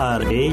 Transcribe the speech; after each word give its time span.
R 0.00 0.22
A 0.22 0.44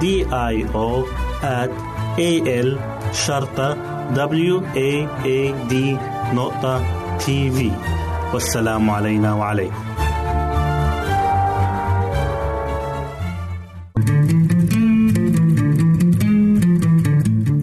D 0.00 0.04
I 0.52 0.56
O 0.74 1.06
at 1.42 1.70
A 2.18 2.30
L 2.66 2.70
شرطة 3.12 3.76
W 4.14 4.54
A 4.74 5.06
A 5.24 5.54
D 5.70 5.74
نقطة 6.34 6.82
تي 7.18 7.50
في 7.50 7.70
والسلام 8.34 8.90
علينا 8.90 9.34
وعليكم 9.34 9.74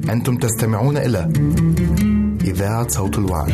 أنتم 0.10 0.38
تستمعون 0.38 0.98
إلى 0.98 1.34
إذاعة 2.44 2.88
صوت 2.88 3.18
الوعي. 3.18 3.54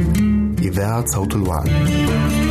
إذاعة 0.71 1.05
صوت 1.05 1.35
الوعد. 1.35 2.50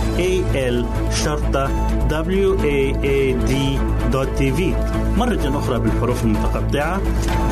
www.al-waad.tv 4.11 4.59
مرة 5.17 5.59
أخرى 5.59 5.79
بالحروف 5.79 6.23
المتقطعة. 6.23 7.01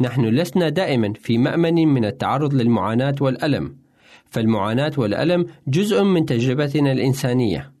نحن 0.00 0.24
لسنا 0.24 0.68
دائما 0.68 1.12
في 1.12 1.38
مأمن 1.38 1.88
من 1.88 2.04
التعرض 2.04 2.54
للمعاناة 2.54 3.14
والألم، 3.20 3.76
فالمعاناة 4.30 4.92
والألم 4.96 5.46
جزء 5.66 6.02
من 6.02 6.26
تجربتنا 6.26 6.92
الإنسانية. 6.92 7.72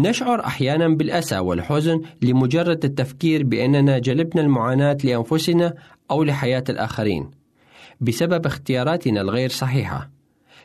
نشعر 0.00 0.40
أحيانا 0.40 0.88
بالأسى 0.88 1.38
والحزن 1.38 2.00
لمجرد 2.22 2.84
التفكير 2.84 3.44
بأننا 3.44 3.98
جلبنا 3.98 4.42
المعاناة 4.42 4.98
لأنفسنا 5.04 5.74
أو 6.10 6.24
لحياة 6.24 6.64
الآخرين 6.68 7.30
بسبب 8.00 8.46
اختياراتنا 8.46 9.20
الغير 9.20 9.48
صحيحة. 9.48 10.10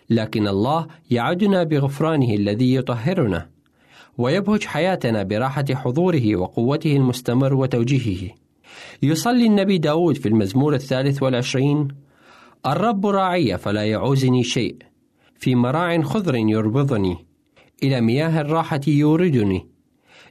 لكن 0.09 0.47
الله 0.47 0.87
يعدنا 1.11 1.63
بغفرانه 1.63 2.33
الذي 2.33 2.75
يطهرنا 2.75 3.49
ويبهج 4.17 4.63
حياتنا 4.63 5.23
براحة 5.23 5.65
حضوره 5.73 6.35
وقوته 6.35 6.95
المستمر 6.95 7.53
وتوجيهه. 7.53 8.31
يصلي 9.03 9.45
النبي 9.45 9.77
داود 9.77 10.17
في 10.17 10.29
المزمور 10.29 10.73
الثالث 10.73 11.23
والعشرين 11.23 11.87
الرب 12.65 13.05
راعي 13.05 13.57
فلا 13.57 13.85
يعوزني 13.85 14.43
شيء 14.43 14.75
في 15.41 15.55
مراع 15.55 16.01
خضر 16.01 16.35
يربضني. 16.35 17.17
إلى 17.83 18.01
مياه 18.01 18.41
الراحة 18.41 18.81
يوردني. 18.87 19.67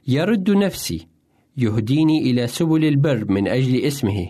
يرد 0.07 0.51
نفسي. 0.51 1.07
يهديني 1.57 2.31
إلى 2.31 2.47
سبل 2.47 2.85
البر 2.85 3.31
من 3.31 3.47
أجل 3.47 3.81
اسمه. 3.81 4.27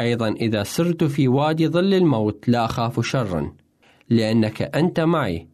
أيضا 0.00 0.28
إذا 0.28 0.62
سرت 0.62 1.04
في 1.04 1.28
وادي 1.28 1.68
ظل 1.68 1.94
الموت 1.94 2.48
لا 2.48 2.64
أخاف 2.64 3.06
شرا. 3.06 3.52
لأنك 4.10 4.62
أنت 4.62 5.00
معي. 5.00 5.48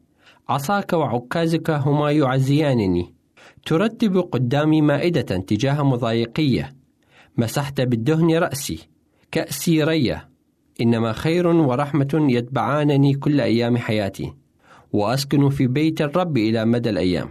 عصاك 0.48 0.92
وعكازك 0.92 1.70
هما 1.70 2.10
يعزيانني. 2.10 3.14
ترتب 3.66 4.16
قدامي 4.16 4.82
مائدة 4.82 5.22
تجاه 5.22 5.82
مضايقية 5.82 6.72
مسحت 7.36 7.80
بالدهن 7.80 8.34
رأسي. 8.34 8.78
كأسي 9.30 9.84
رية 9.84 10.28
إنما 10.80 11.12
خير 11.12 11.46
ورحمة 11.46 12.26
يتبعانني 12.30 13.14
كل 13.14 13.40
أيام 13.40 13.76
حياتي. 13.76 14.41
وأسكن 14.92 15.50
في 15.50 15.66
بيت 15.66 16.00
الرب 16.00 16.36
إلى 16.36 16.64
مدى 16.64 16.90
الأيام 16.90 17.28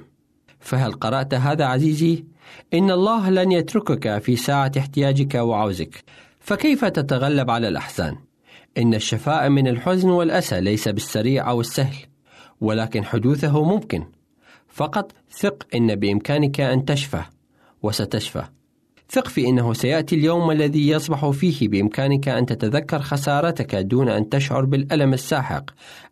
فهل 0.60 0.92
قرأت 0.92 1.34
هذا 1.34 1.66
عزيزي؟ 1.66 2.26
إن 2.74 2.92
الله 2.92 3.30
لن 3.30 3.52
يتركك 3.52 4.18
في 4.18 4.36
ساعة 4.36 4.72
احتياجك 4.78 5.36
وعوزك 5.36 6.04
فكيف 6.40 6.86
تتغلب 6.86 7.50
على 7.50 7.68
الأحزان؟ 7.68 8.18
إن 8.78 8.94
الشفاء 8.94 9.50
من 9.50 9.68
الحزن 9.68 10.10
والأسى 10.10 10.62
ليس 10.62 10.88
بالسريع 10.88 11.50
أو 11.50 11.62
السهل 11.62 11.96
ولكن 12.62 13.06
حدوثه 13.06 13.64
ممكن 13.64 14.04
فقط 14.68 15.12
ثق 15.32 15.68
إن 15.76 15.96
بإمكانك 15.96 16.62
أن 16.62 16.86
تشفى 16.86 17.22
وستشفى 17.84 18.44
ثق 19.12 19.28
في 19.28 19.48
إنه 19.48 19.74
سيأتي 19.74 20.16
اليوم 20.16 20.52
الذي 20.52 20.90
يصبح 20.90 21.30
فيه 21.30 21.68
بإمكانك 21.68 22.28
أن 22.28 22.46
تتذكر 22.46 23.00
خسارتك 23.00 23.76
دون 23.76 24.10
أن 24.10 24.30
تشعر 24.30 24.66
بالألم 24.66 25.14
الساحق 25.14 25.70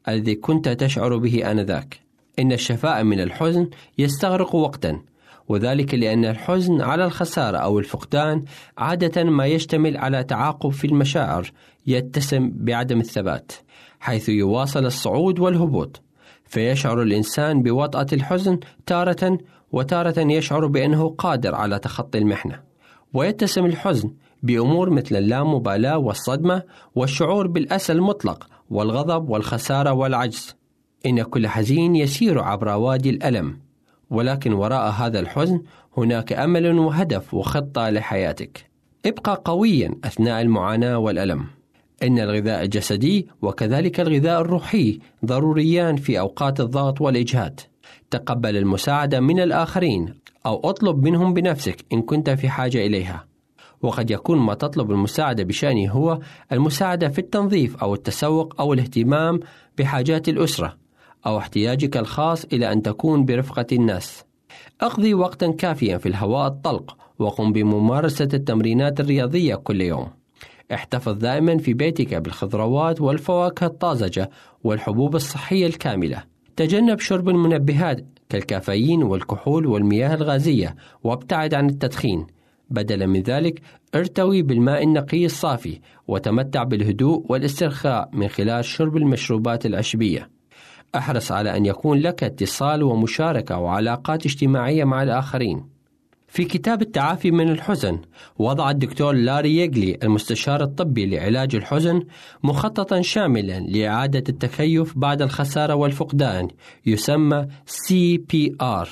الذي 0.08 0.36
كنت 0.36 0.70
تشعر 0.70 1.18
به 1.18 1.52
آنذاك. 1.52 2.00
إن 2.40 2.52
الشفاء 2.52 3.04
من 3.04 3.20
الحزن 3.20 3.70
يستغرق 3.98 4.56
وقتا 4.56 5.02
وذلك 5.48 5.94
لأن 5.94 6.26
الحزن 6.26 6.82
على 6.82 7.06
الخسارة 7.06 7.58
أو 7.58 7.80
الفقدان 7.80 8.46
عادة 8.78 9.24
ما 9.24 9.46
يشتمل 9.46 9.98
على 9.98 10.24
تعاقب 10.24 10.70
في 10.70 10.88
المشاعر 10.88 11.52
يتسم 11.88 12.52
بعدم 12.54 13.00
الثبات 13.00 13.52
حيث 14.00 14.30
يواصل 14.30 14.86
الصعود 14.86 15.40
والهبوط 15.40 16.02
فيشعر 16.46 17.02
الإنسان 17.02 17.64
بوطأة 17.64 18.08
الحزن 18.14 18.60
تارة 18.86 19.38
وتارة 19.72 20.20
يشعر 20.20 20.68
بأنه 20.68 21.10
قادر 21.18 21.56
على 21.56 21.80
تخطي 21.80 22.18
المحنة. 22.18 22.69
ويتسم 23.14 23.66
الحزن 23.66 24.12
بأمور 24.44 24.90
مثل 24.90 25.16
اللامبالاة 25.16 25.98
والصدمة 25.98 26.64
والشعور 26.96 27.48
بالأسى 27.48 27.94
المطلق 27.94 28.48
والغضب 28.70 29.30
والخسارة 29.30 29.94
والعجز. 29.94 30.56
إن 31.06 31.24
كل 31.24 31.48
حزين 31.48 31.96
يسير 31.96 32.40
عبر 32.40 32.68
وادي 32.68 33.10
الألم 33.10 33.58
ولكن 34.10 34.54
وراء 34.54 34.92
هذا 34.92 35.20
الحزن 35.20 35.62
هناك 35.98 36.34
أمل 36.34 36.80
وهدف 36.80 37.34
وخطة 37.34 37.90
لحياتك. 37.90 38.70
ابقى 39.06 39.42
قويا 39.46 39.96
أثناء 40.04 40.42
المعاناة 40.42 40.98
والألم. 40.98 41.46
إن 42.04 42.20
الغذاء 42.20 42.64
الجسدي 42.64 43.28
وكذلك 43.42 44.00
الغذاء 44.00 44.42
الروحي 44.42 45.00
ضروريان 45.26 45.96
في 45.96 46.20
أوقات 46.20 46.60
الضغط 46.60 47.02
والإجهاد. 47.02 47.60
تقبل 48.12 48.58
المساعدة 48.58 49.20
من 49.20 49.40
الآخرين 49.40 50.19
أو 50.46 50.70
أطلب 50.70 51.04
منهم 51.04 51.34
بنفسك 51.34 51.86
إن 51.94 52.02
كنت 52.02 52.30
في 52.30 52.50
حاجة 52.50 52.86
إليها 52.86 53.26
وقد 53.82 54.12
يكون 54.12 54.38
ما 54.38 54.54
تطلب 54.54 54.92
المساعدة 54.92 55.44
بشأنه 55.44 55.92
هو 55.92 56.20
المساعدة 56.52 57.10
في 57.10 57.20
التنظيف 57.20 57.78
أو 57.78 57.94
التسوق 57.94 58.62
أو 58.62 58.74
الاهتمام 58.74 59.40
بحاجات 59.78 60.30
الأسرة 60.30 60.78
أو 61.26 61.38
احتياجك 61.38 61.98
الخاص 61.98 62.46
إلى 62.46 62.72
أن 62.72 62.82
تكون 62.82 63.26
برفقة 63.26 63.66
الناس. 63.72 64.24
اقضي 64.82 65.14
وقتا 65.14 65.52
كافيا 65.52 65.98
في 65.98 66.10
الهواء 66.10 66.48
الطلق 66.48 66.98
وقم 67.20 67.54
بممارسة 67.54 68.30
التمرينات 68.34 69.00
الرياضية 69.00 69.56
كل 69.56 69.82
يوم. 69.82 70.08
احتفظ 70.74 71.14
دائما 71.14 71.58
في 71.58 71.74
بيتك 71.74 72.14
بالخضروات 72.14 73.02
والفواكه 73.02 73.66
الطازجة 73.66 74.30
والحبوب 74.64 75.16
الصحية 75.16 75.68
الكاملة. 75.68 76.24
تجنب 76.56 77.00
شرب 77.00 77.30
المنبهات 77.30 78.06
كالكافيين 78.30 79.04
والكحول 79.04 79.66
والمياه 79.66 80.14
الغازية 80.16 80.76
وابتعد 81.04 81.54
عن 81.54 81.70
التدخين. 81.70 82.28
بدلا 82.70 83.06
من 83.06 83.22
ذلك 83.22 83.62
ارتوي 83.96 84.42
بالماء 84.42 84.84
النقي 84.84 85.26
الصافي 85.26 85.80
وتمتع 86.08 86.64
بالهدوء 86.64 87.26
والاسترخاء 87.30 88.10
من 88.14 88.28
خلال 88.28 88.66
شرب 88.66 88.98
المشروبات 88.98 89.66
العشبية 89.66 90.30
أحرص 90.96 91.32
على 91.32 91.58
أن 91.58 91.66
يكون 91.66 92.00
لك 92.00 92.24
اتصال 92.24 92.84
ومشاركة 92.84 93.58
وعلاقات 93.58 94.26
اجتماعية 94.26 94.84
مع 94.84 95.04
الآخرين. 95.04 95.79
في 96.30 96.46
كتاب 96.46 96.82
التعافي 96.82 97.32
من 97.32 97.50
الحزن 97.50 98.02
وضع 98.38 98.70
الدكتور 98.70 99.14
لاري 99.14 99.58
يجلي 99.58 99.98
المستشار 100.04 100.64
الطبي 100.64 101.06
لعلاج 101.06 101.56
الحزن 101.56 102.04
مخططا 102.44 103.02
شاملا 103.02 103.60
لإعادة 103.60 104.24
التكيف 104.30 104.98
بعد 104.98 105.22
الخسارة 105.22 105.76
والفقدان 105.76 106.48
يسمى 106.86 107.48
CPR 107.68 108.88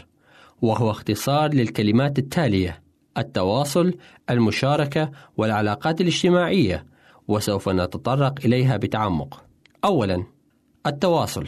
وهو 0.62 0.92
اختصار 0.92 1.54
للكلمات 1.54 2.20
التالية 2.20 2.82
التواصل، 3.18 3.94
المشاركة 4.30 5.12
والعلاقات 5.38 6.02
الاجتماعية 6.02 6.86
وسوف 7.28 7.70
نتطرق 7.70 8.40
إليها 8.46 8.78
بتعمق. 8.78 9.44
أولا 9.86 10.24
التواصل 10.88 11.46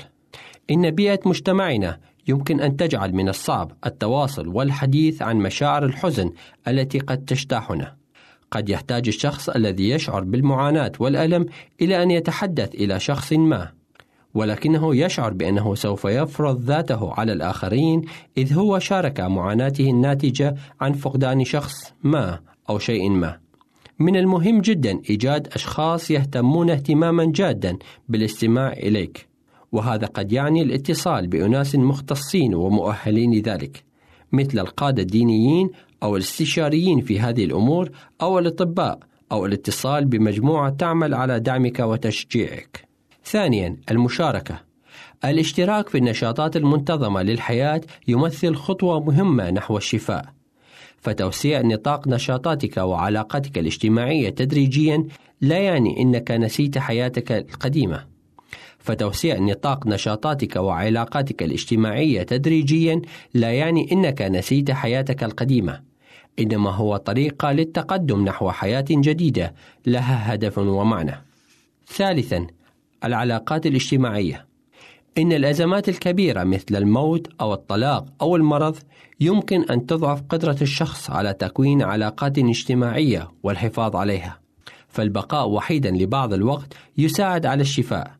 إن 0.71 0.91
بيئة 0.91 1.19
مجتمعنا 1.25 1.99
يمكن 2.29 2.59
أن 2.59 2.77
تجعل 2.77 3.13
من 3.13 3.29
الصعب 3.29 3.71
التواصل 3.85 4.47
والحديث 4.47 5.21
عن 5.21 5.37
مشاعر 5.37 5.85
الحزن 5.85 6.31
التي 6.67 6.99
قد 6.99 7.25
تجتاحنا. 7.25 7.95
قد 8.51 8.69
يحتاج 8.69 9.07
الشخص 9.07 9.49
الذي 9.49 9.89
يشعر 9.89 10.23
بالمعاناة 10.23 10.91
والألم 10.99 11.45
إلى 11.81 12.03
أن 12.03 12.11
يتحدث 12.11 12.75
إلى 12.75 12.99
شخص 12.99 13.33
ما، 13.33 13.71
ولكنه 14.33 14.95
يشعر 14.95 15.33
بأنه 15.33 15.75
سوف 15.75 16.05
يفرض 16.05 16.61
ذاته 16.61 17.13
على 17.13 17.33
الآخرين 17.33 18.01
إذ 18.37 18.53
هو 18.53 18.79
شارك 18.79 19.19
معاناته 19.19 19.89
الناتجة 19.89 20.55
عن 20.81 20.93
فقدان 20.93 21.43
شخص 21.43 21.93
ما 22.03 22.39
أو 22.69 22.79
شيء 22.79 23.09
ما. 23.09 23.39
من 23.99 24.15
المهم 24.15 24.61
جدا 24.61 25.01
إيجاد 25.09 25.47
أشخاص 25.47 26.11
يهتمون 26.11 26.69
اهتماما 26.69 27.31
جادا 27.35 27.77
بالاستماع 28.09 28.73
إليك. 28.73 29.28
وهذا 29.71 30.07
قد 30.07 30.31
يعني 30.31 30.61
الاتصال 30.61 31.27
بأناس 31.27 31.75
مختصين 31.75 32.55
ومؤهلين 32.55 33.33
لذلك 33.33 33.83
مثل 34.31 34.59
القادة 34.59 35.01
الدينيين 35.01 35.69
أو 36.03 36.15
الاستشاريين 36.15 37.01
في 37.01 37.19
هذه 37.19 37.45
الأمور 37.45 37.89
أو 38.21 38.39
الأطباء 38.39 38.99
أو 39.31 39.45
الاتصال 39.45 40.05
بمجموعة 40.05 40.69
تعمل 40.69 41.13
على 41.13 41.39
دعمك 41.39 41.79
وتشجيعك. 41.79 42.87
ثانيا 43.25 43.77
المشاركة 43.91 44.59
الاشتراك 45.25 45.89
في 45.89 45.97
النشاطات 45.97 46.57
المنتظمة 46.57 47.21
للحياة 47.21 47.81
يمثل 48.07 48.55
خطوة 48.55 48.99
مهمة 48.99 49.49
نحو 49.49 49.77
الشفاء. 49.77 50.25
فتوسيع 51.01 51.61
نطاق 51.61 52.07
نشاطاتك 52.07 52.77
وعلاقاتك 52.77 53.57
الاجتماعية 53.57 54.29
تدريجيا 54.29 55.07
لا 55.41 55.57
يعني 55.57 56.01
إنك 56.01 56.31
نسيت 56.31 56.77
حياتك 56.77 57.31
القديمة 57.31 58.05
فتوسيع 58.79 59.39
نطاق 59.39 59.87
نشاطاتك 59.87 60.55
وعلاقاتك 60.55 61.43
الاجتماعية 61.43 62.23
تدريجيا 62.23 63.01
لا 63.33 63.51
يعني 63.51 63.91
أنك 63.91 64.21
نسيت 64.21 64.71
حياتك 64.71 65.23
القديمة. 65.23 65.81
إنما 66.39 66.69
هو 66.69 66.97
طريقة 66.97 67.51
للتقدم 67.51 68.25
نحو 68.25 68.51
حياة 68.51 68.85
جديدة 68.89 69.53
لها 69.85 70.33
هدف 70.33 70.57
ومعنى. 70.57 71.23
ثالثا 71.87 72.47
العلاقات 73.03 73.65
الاجتماعية. 73.65 74.45
إن 75.17 75.31
الأزمات 75.31 75.89
الكبيرة 75.89 76.43
مثل 76.43 76.75
الموت 76.75 77.27
أو 77.41 77.53
الطلاق 77.53 78.05
أو 78.21 78.35
المرض 78.35 78.77
يمكن 79.19 79.63
أن 79.63 79.85
تضعف 79.85 80.21
قدرة 80.29 80.57
الشخص 80.61 81.09
على 81.09 81.33
تكوين 81.33 81.81
علاقات 81.81 82.37
اجتماعية 82.37 83.31
والحفاظ 83.43 83.95
عليها. 83.95 84.39
فالبقاء 84.87 85.49
وحيدا 85.49 85.91
لبعض 85.91 86.33
الوقت 86.33 86.73
يساعد 86.97 87.45
على 87.45 87.61
الشفاء. 87.61 88.18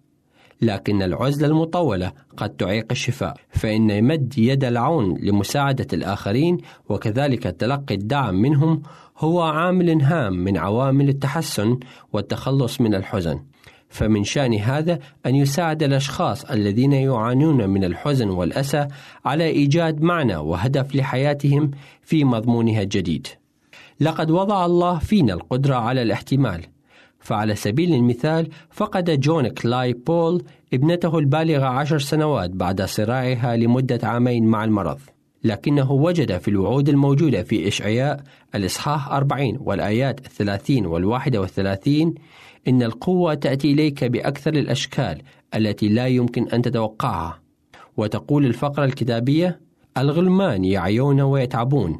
لكن 0.61 1.01
العزلة 1.01 1.47
المطولة 1.47 2.11
قد 2.37 2.49
تعيق 2.49 2.85
الشفاء 2.91 3.37
فإن 3.49 4.03
مد 4.03 4.37
يد 4.37 4.63
العون 4.63 5.17
لمساعدة 5.21 5.87
الآخرين 5.93 6.57
وكذلك 6.89 7.43
تلقي 7.43 7.95
الدعم 7.95 8.35
منهم 8.35 8.81
هو 9.17 9.41
عامل 9.41 10.01
هام 10.01 10.33
من 10.33 10.57
عوامل 10.57 11.09
التحسن 11.09 11.79
والتخلص 12.13 12.81
من 12.81 12.95
الحزن 12.95 13.39
فمن 13.89 14.23
شأن 14.23 14.53
هذا 14.53 14.99
أن 15.25 15.35
يساعد 15.35 15.83
الأشخاص 15.83 16.45
الذين 16.45 16.93
يعانون 16.93 17.69
من 17.69 17.83
الحزن 17.83 18.29
والأسى 18.29 18.87
على 19.25 19.43
إيجاد 19.43 20.01
معنى 20.01 20.35
وهدف 20.35 20.95
لحياتهم 20.95 21.71
في 22.01 22.23
مضمونها 22.23 22.81
الجديد. 22.81 23.27
لقد 23.99 24.31
وضع 24.31 24.65
الله 24.65 24.99
فينا 24.99 25.33
القدرة 25.33 25.75
على 25.75 26.01
الاحتمال 26.01 26.65
فعلى 27.19 27.55
سبيل 27.55 27.93
المثال 27.93 28.47
فقد 28.69 29.19
جون 29.19 29.47
كلايبول 29.47 30.43
ابنته 30.73 31.19
البالغة 31.19 31.65
عشر 31.65 31.99
سنوات 31.99 32.49
بعد 32.49 32.81
صراعها 32.81 33.55
لمدة 33.55 33.99
عامين 34.03 34.45
مع 34.45 34.63
المرض. 34.63 34.99
لكنه 35.43 35.91
وجد 35.91 36.37
في 36.37 36.47
الوعود 36.47 36.89
الموجودة 36.89 37.43
في 37.43 37.67
إشعياء 37.67 38.23
الإصحاح 38.55 39.11
40 39.11 39.57
والآيات 39.61 40.19
30 40.19 40.85
والواحدة 40.85 41.41
والثلاثين 41.41 42.15
إن 42.67 42.83
القوة 42.83 43.33
تأتي 43.33 43.71
إليك 43.71 44.03
بأكثر 44.03 44.53
الأشكال 44.53 45.21
التي 45.55 45.89
لا 45.89 46.07
يمكن 46.07 46.49
أن 46.49 46.61
تتوقعها. 46.61 47.39
وتقول 47.97 48.45
الفقرة 48.45 48.85
الكتابية 48.85 49.59
الغلمان 49.97 50.65
يعيون 50.65 51.21
ويتعبون 51.21 51.97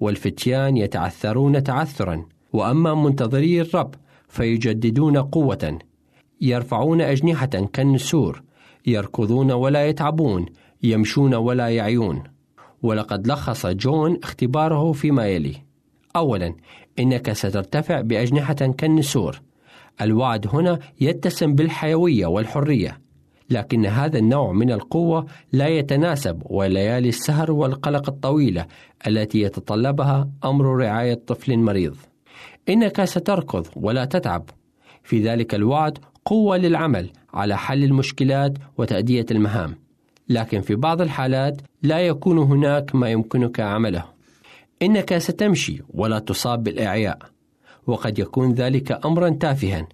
والفتيان 0.00 0.76
يتعثرون 0.76 1.62
تعثرا. 1.62 2.24
وأما 2.52 2.94
منتظري 2.94 3.60
الرب 3.60 3.94
فيجددون 4.30 5.16
قوة 5.18 5.78
يرفعون 6.40 7.00
أجنحة 7.00 7.46
كالنسور 7.46 8.42
يركضون 8.86 9.52
ولا 9.52 9.86
يتعبون 9.86 10.46
يمشون 10.82 11.34
ولا 11.34 11.68
يعيون. 11.68 12.22
ولقد 12.82 13.26
لخص 13.26 13.66
جون 13.66 14.18
اختباره 14.22 14.92
فيما 14.92 15.26
يلي. 15.26 15.54
أولا 16.16 16.54
إنك 16.98 17.32
سترتفع 17.32 18.00
بأجنحة 18.00 18.54
كالنسور. 18.54 19.40
الوعد 20.00 20.46
هنا 20.52 20.78
يتسم 21.00 21.54
بالحيوية 21.54 22.26
والحرية. 22.26 23.00
لكن 23.50 23.86
هذا 23.86 24.18
النوع 24.18 24.52
من 24.52 24.72
القوة 24.72 25.26
لا 25.52 25.68
يتناسب 25.68 26.42
وليالي 26.44 27.08
السهر 27.08 27.52
والقلق 27.52 28.08
الطويلة 28.08 28.66
التي 29.06 29.40
يتطلبها 29.40 30.30
أمر 30.44 30.64
رعاية 30.76 31.20
طفل 31.26 31.58
مريض. 31.58 31.96
إنك 32.68 33.04
ستركض 33.04 33.66
ولا 33.76 34.04
تتعب. 34.04 34.50
في 35.02 35.22
ذلك 35.22 35.54
الوعد 35.54 35.98
قوة 36.24 36.56
للعمل 36.56 37.10
على 37.34 37.56
حل 37.56 37.84
المشكلات 37.84 38.52
وتأدية 38.78 39.26
المهام. 39.30 39.74
لكن 40.28 40.60
في 40.60 40.74
بعض 40.74 41.00
الحالات 41.00 41.60
لا 41.82 41.98
يكون 41.98 42.38
هناك 42.38 42.94
ما 42.94 43.10
يمكنك 43.10 43.60
عمله. 43.60 44.04
إنك 44.82 45.18
ستمشي 45.18 45.82
ولا 45.94 46.18
تصاب 46.18 46.64
بالإعياء. 46.64 47.18
وقد 47.86 48.18
يكون 48.18 48.52
ذلك 48.52 49.06
أمرا 49.06 49.28
تافها. 49.28 49.88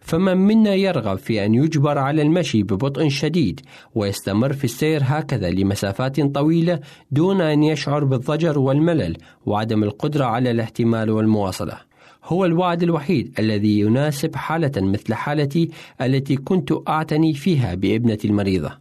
فمن 0.00 0.36
منا 0.36 0.74
يرغب 0.74 1.18
في 1.18 1.44
أن 1.44 1.54
يجبر 1.54 1.98
على 1.98 2.22
المشي 2.22 2.62
ببطء 2.62 3.08
شديد 3.08 3.60
ويستمر 3.94 4.52
في 4.52 4.64
السير 4.64 5.00
هكذا 5.04 5.50
لمسافات 5.50 6.20
طويلة 6.20 6.80
دون 7.10 7.40
أن 7.40 7.62
يشعر 7.62 8.04
بالضجر 8.04 8.58
والملل 8.58 9.16
وعدم 9.46 9.84
القدرة 9.84 10.24
على 10.24 10.50
الاحتمال 10.50 11.10
والمواصلة. 11.10 11.93
هو 12.24 12.44
الوعد 12.44 12.82
الوحيد 12.82 13.34
الذي 13.38 13.80
يناسب 13.80 14.36
حالة 14.36 14.72
مثل 14.76 15.14
حالتي 15.14 15.70
التي 16.00 16.36
كنت 16.36 16.72
أعتني 16.88 17.34
فيها 17.34 17.74
بابنتي 17.74 18.28
المريضة 18.28 18.78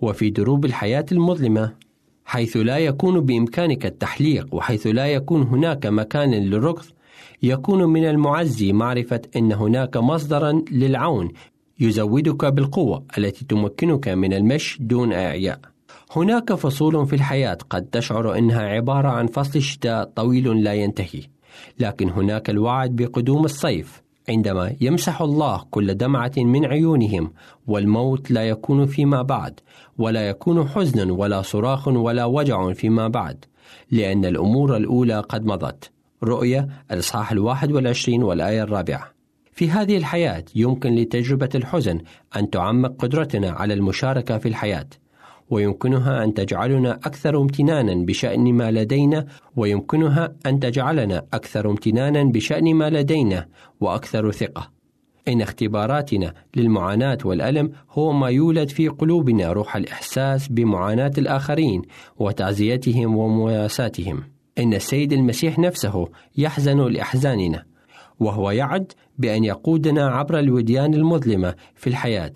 وفي 0.00 0.30
دروب 0.30 0.64
الحياة 0.64 1.06
المظلمة 1.12 1.72
حيث 2.24 2.56
لا 2.56 2.78
يكون 2.78 3.20
بإمكانك 3.20 3.86
التحليق 3.86 4.54
وحيث 4.54 4.86
لا 4.86 5.06
يكون 5.06 5.42
هناك 5.42 5.86
مكان 5.86 6.34
للركض 6.34 6.84
يكون 7.42 7.84
من 7.84 8.04
المعزي 8.04 8.72
معرفة 8.72 9.20
أن 9.36 9.52
هناك 9.52 9.96
مصدرا 9.96 10.62
للعون 10.70 11.28
يزودك 11.80 12.44
بالقوة 12.44 13.04
التي 13.18 13.44
تمكنك 13.44 14.08
من 14.08 14.32
المشي 14.32 14.78
دون 14.80 15.12
إعياء. 15.12 15.60
هناك 16.16 16.54
فصول 16.54 17.06
في 17.06 17.16
الحياة 17.16 17.58
قد 17.70 17.82
تشعر 17.82 18.38
أنها 18.38 18.62
عبارة 18.62 19.08
عن 19.08 19.26
فصل 19.26 19.62
شتاء 19.62 20.04
طويل 20.04 20.64
لا 20.64 20.74
ينتهي، 20.74 21.22
لكن 21.78 22.10
هناك 22.10 22.50
الوعد 22.50 22.96
بقدوم 22.96 23.44
الصيف 23.44 24.02
عندما 24.28 24.76
يمسح 24.80 25.22
الله 25.22 25.64
كل 25.70 25.94
دمعة 25.94 26.32
من 26.36 26.64
عيونهم 26.64 27.32
والموت 27.66 28.30
لا 28.30 28.48
يكون 28.48 28.86
فيما 28.86 29.22
بعد 29.22 29.60
ولا 29.98 30.28
يكون 30.28 30.68
حزن 30.68 31.10
ولا 31.10 31.42
صراخ 31.42 31.88
ولا 31.88 32.24
وجع 32.24 32.72
فيما 32.72 33.08
بعد 33.08 33.44
لأن 33.90 34.24
الأمور 34.24 34.76
الأولى 34.76 35.20
قد 35.20 35.44
مضت. 35.44 35.90
رؤية 36.22 36.68
الإصحاح 36.90 37.32
الواحد 37.32 37.72
والعشرين 37.72 38.22
والآية 38.22 38.62
الرابعة. 38.62 39.14
في 39.52 39.70
هذه 39.70 39.96
الحياة 39.96 40.44
يمكن 40.54 40.94
لتجربة 40.94 41.48
الحزن 41.54 42.00
أن 42.36 42.50
تعمق 42.50 42.94
قدرتنا 42.98 43.50
على 43.50 43.74
المشاركة 43.74 44.38
في 44.38 44.48
الحياة. 44.48 44.86
ويمكنها 45.54 46.24
أن 46.24 46.34
تجعلنا 46.34 46.92
أكثر 46.92 47.40
امتنانا 47.40 47.94
بشأن 47.94 48.54
ما 48.54 48.70
لدينا 48.70 49.26
ويمكنها 49.56 50.32
أن 50.46 50.60
تجعلنا 50.60 51.26
أكثر 51.32 51.70
امتنانا 51.70 52.24
بشأن 52.24 52.74
ما 52.74 52.90
لدينا 52.90 53.46
وأكثر 53.80 54.30
ثقة. 54.30 54.70
إن 55.28 55.42
اختباراتنا 55.42 56.34
للمعاناة 56.56 57.18
والألم 57.24 57.72
هو 57.90 58.12
ما 58.12 58.28
يولد 58.28 58.68
في 58.68 58.88
قلوبنا 58.88 59.52
روح 59.52 59.76
الإحساس 59.76 60.48
بمعاناة 60.48 61.12
الآخرين 61.18 61.82
وتعزيتهم 62.18 63.16
ومواساتهم. 63.16 64.22
إن 64.58 64.74
السيد 64.74 65.12
المسيح 65.12 65.58
نفسه 65.58 66.08
يحزن 66.36 66.80
لأحزاننا 66.88 67.64
وهو 68.20 68.50
يعد 68.50 68.92
بأن 69.18 69.44
يقودنا 69.44 70.08
عبر 70.08 70.38
الوديان 70.38 70.94
المظلمة 70.94 71.54
في 71.74 71.86
الحياة. 71.86 72.32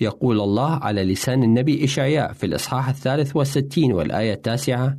يقول 0.00 0.40
الله 0.40 0.70
على 0.70 1.04
لسان 1.04 1.42
النبي 1.42 1.84
إشعياء 1.84 2.32
في 2.32 2.46
الإصحاح 2.46 2.88
الثالث 2.88 3.36
والستين 3.36 3.92
والآية 3.92 4.32
التاسعة 4.32 4.96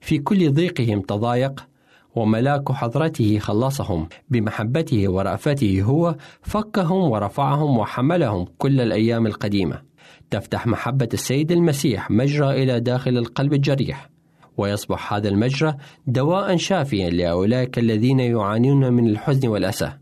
في 0.00 0.18
كل 0.18 0.52
ضيقهم 0.52 1.00
تضايق 1.00 1.66
وملاك 2.14 2.72
حضرته 2.72 3.38
خلصهم 3.38 4.08
بمحبته 4.28 5.08
ورأفته 5.08 5.82
هو 5.82 6.16
فكهم 6.42 7.10
ورفعهم 7.10 7.78
وحملهم 7.78 8.46
كل 8.58 8.80
الأيام 8.80 9.26
القديمة. 9.26 9.82
تفتح 10.30 10.66
محبة 10.66 11.08
السيد 11.12 11.52
المسيح 11.52 12.10
مجرى 12.10 12.62
إلى 12.62 12.80
داخل 12.80 13.18
القلب 13.18 13.52
الجريح 13.52 14.10
ويصبح 14.56 15.14
هذا 15.14 15.28
المجرى 15.28 15.74
دواء 16.06 16.56
شافيا 16.56 17.10
لأولئك 17.10 17.78
الذين 17.78 18.20
يعانون 18.20 18.92
من 18.92 19.08
الحزن 19.08 19.48
والأسى. 19.48 19.92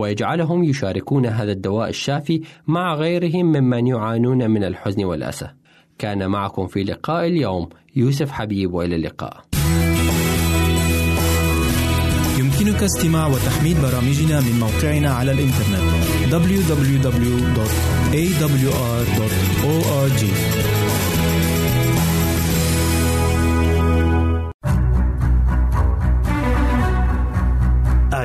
ويجعلهم 0.00 0.64
يشاركون 0.64 1.26
هذا 1.26 1.52
الدواء 1.52 1.88
الشافي 1.88 2.42
مع 2.66 2.94
غيرهم 2.94 3.46
ممن 3.46 3.86
يعانون 3.86 4.50
من 4.50 4.64
الحزن 4.64 5.04
والأسى. 5.04 5.48
كان 5.98 6.30
معكم 6.30 6.66
في 6.66 6.84
لقاء 6.84 7.26
اليوم 7.26 7.68
يوسف 7.96 8.30
حبيب 8.30 8.74
وإلى 8.74 8.96
اللقاء. 8.96 9.44
يمكنك 12.38 12.82
استماع 12.82 13.26
وتحميل 13.26 13.76
برامجنا 13.82 14.40
من 14.40 14.60
موقعنا 14.60 15.10
على 15.10 15.32
الإنترنت 15.32 15.80
www.awr.org 16.30 17.10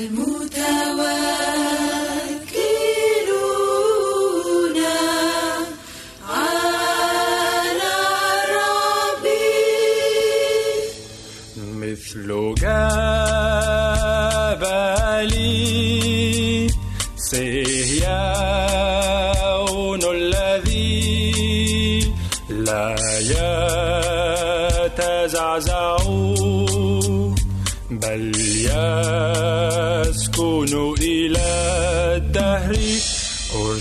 Alléluia. 0.00 0.39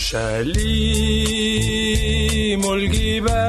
أورشليم 0.08 0.62
الجبال 2.72 3.47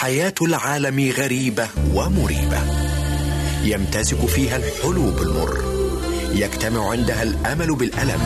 حياة 0.00 0.34
العالم 0.42 1.12
غريبة 1.16 1.68
ومريبة. 1.94 2.60
يمتزج 3.62 4.26
فيها 4.26 4.56
الحلو 4.56 5.10
بالمر. 5.10 5.64
يجتمع 6.32 6.90
عندها 6.90 7.22
الأمل 7.22 7.74
بالألم 7.74 8.20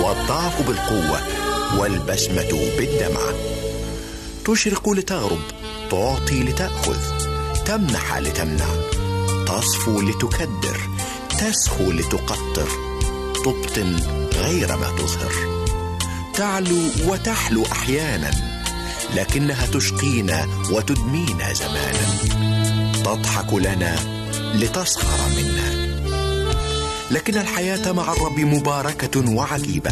والضعف 0.00 0.66
بالقوة 0.66 1.20
والبسمة 1.78 2.70
بالدمعة 2.78 3.34
تشرق 4.44 4.88
لتغرب 4.88 5.38
تعطي 5.90 6.42
لتأخذ 6.42 7.00
تمنح 7.66 8.18
لتمنع. 8.18 8.68
تصفو 9.46 10.00
لتكدر 10.00 10.80
تسخو 11.30 11.92
لتقطر. 11.92 12.68
تبطن 13.44 14.00
غير 14.34 14.76
ما 14.76 14.88
تظهر. 14.98 15.64
تعلو 16.34 16.78
وتحلو 17.06 17.64
أحيانا. 17.72 18.51
لكنها 19.16 19.66
تشقينا 19.66 20.48
وتدمينا 20.70 21.52
زمانا. 21.52 22.06
تضحك 23.04 23.54
لنا 23.54 23.96
لتسخر 24.54 25.28
منا. 25.36 25.92
لكن 27.10 27.38
الحياة 27.38 27.92
مع 27.92 28.12
الرب 28.12 28.40
مباركة 28.40 29.30
وعجيبة. 29.30 29.90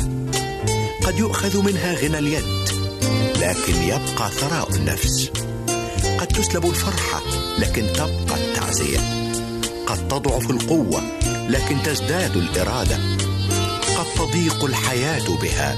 قد 1.04 1.18
يؤخذ 1.18 1.62
منها 1.62 1.94
غنى 1.94 2.18
اليد 2.18 2.44
لكن 3.36 3.82
يبقى 3.82 4.30
ثراء 4.30 4.74
النفس. 4.74 5.30
قد 6.20 6.26
تسلب 6.26 6.64
الفرحة 6.66 7.22
لكن 7.58 7.86
تبقى 7.94 8.36
التعزية. 8.36 8.98
قد 9.86 10.08
تضعف 10.08 10.50
القوة 10.50 11.02
لكن 11.48 11.82
تزداد 11.82 12.36
الإرادة. 12.36 12.98
قد 13.98 14.06
تضيق 14.16 14.64
الحياة 14.64 15.36
بها 15.42 15.76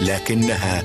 لكنها 0.00 0.84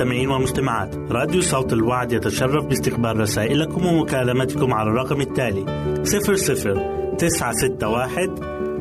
أعزائي 0.00 0.24
المستمعين 0.24 0.30
والمستمعات. 0.30 0.94
راديو 1.12 1.40
صوت 1.40 1.72
الوعد 1.72 2.12
يتشرف 2.12 2.64
باستقبال 2.64 3.20
رسائلكم 3.20 3.86
ومكالمتكم 3.86 4.74
على 4.74 4.90
الرقم 4.90 5.20
التالي 5.20 5.64
00 6.02 7.14
961 7.18 8.34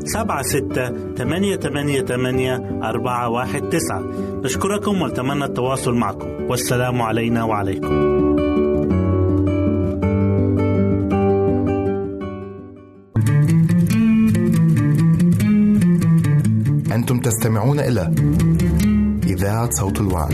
سبعة 0.05 0.41
ستة 0.41 1.13
ثمانية 1.15 1.55
ثمانية 1.55 2.01
ثمانية 2.01 2.79
أربعة 2.83 3.29
واحد 3.29 3.69
تسعة. 3.69 4.03
نشكركم 4.43 5.01
ونتمنى 5.01 5.45
التواصل 5.45 5.93
معكم. 5.93 6.27
والسلام 6.49 7.01
علينا 7.01 7.43
وعليكم. 7.43 8.09
أنتم 16.93 17.19
تستمعون 17.19 17.79
إلى 17.79 18.13
إذاعة 19.27 19.69
صوت 19.71 20.01
الوعد. 20.01 20.33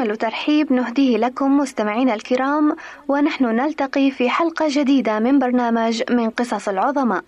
أجمل 0.00 0.16
ترحيب 0.16 0.72
نهديه 0.72 1.16
لكم 1.16 1.58
مستمعينا 1.58 2.14
الكرام 2.14 2.76
ونحن 3.08 3.44
نلتقي 3.44 4.10
في 4.10 4.30
حلقة 4.30 4.66
جديدة 4.68 5.18
من 5.18 5.38
برنامج 5.38 6.02
من 6.10 6.30
قصص 6.30 6.68
العظماء. 6.68 7.22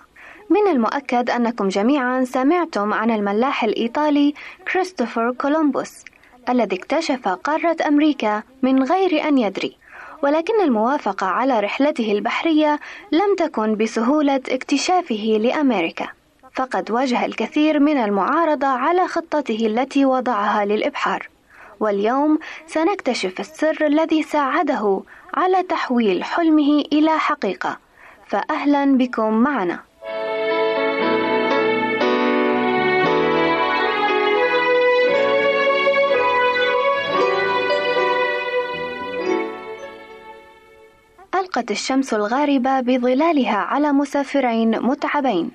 من 0.51 0.71
المؤكد 0.71 1.31
أنكم 1.31 1.69
جميعا 1.69 2.25
سمعتم 2.25 2.93
عن 2.93 3.11
الملاح 3.11 3.65
الإيطالي 3.65 4.35
كريستوفر 4.73 5.33
كولومبوس 5.33 6.05
الذي 6.49 6.77
اكتشف 6.77 7.29
قارة 7.29 7.77
أمريكا 7.89 8.43
من 8.63 8.83
غير 8.83 9.29
أن 9.29 9.39
يدري. 9.39 9.77
ولكن 10.23 10.61
الموافقة 10.61 11.27
على 11.27 11.61
رحلته 11.61 12.13
البحرية 12.13 12.81
لم 13.13 13.37
تكن 13.39 13.77
بسهولة 13.77 14.41
اكتشافه 14.49 15.39
لأمريكا. 15.41 16.09
فقد 16.55 16.91
واجه 16.91 17.25
الكثير 17.25 17.81
من 17.81 17.97
المعارضة 17.97 18.67
على 18.67 19.09
خطته 19.09 19.67
التي 19.67 20.05
وضعها 20.05 20.65
للإبحار. 20.65 21.29
واليوم 21.83 22.39
سنكتشف 22.67 23.41
السر 23.41 23.87
الذي 23.87 24.23
ساعده 24.23 25.03
على 25.35 25.63
تحويل 25.63 26.25
حلمه 26.25 26.85
إلى 26.93 27.19
حقيقة. 27.19 27.79
فأهلا 28.27 28.97
بكم 28.97 29.33
معنا. 29.35 29.81
ألقت 41.35 41.71
الشمس 41.71 42.15
الغاربة 42.15 42.81
بظلالها 42.81 43.57
على 43.57 43.93
مسافرين 43.93 44.83
متعبين. 44.83 45.51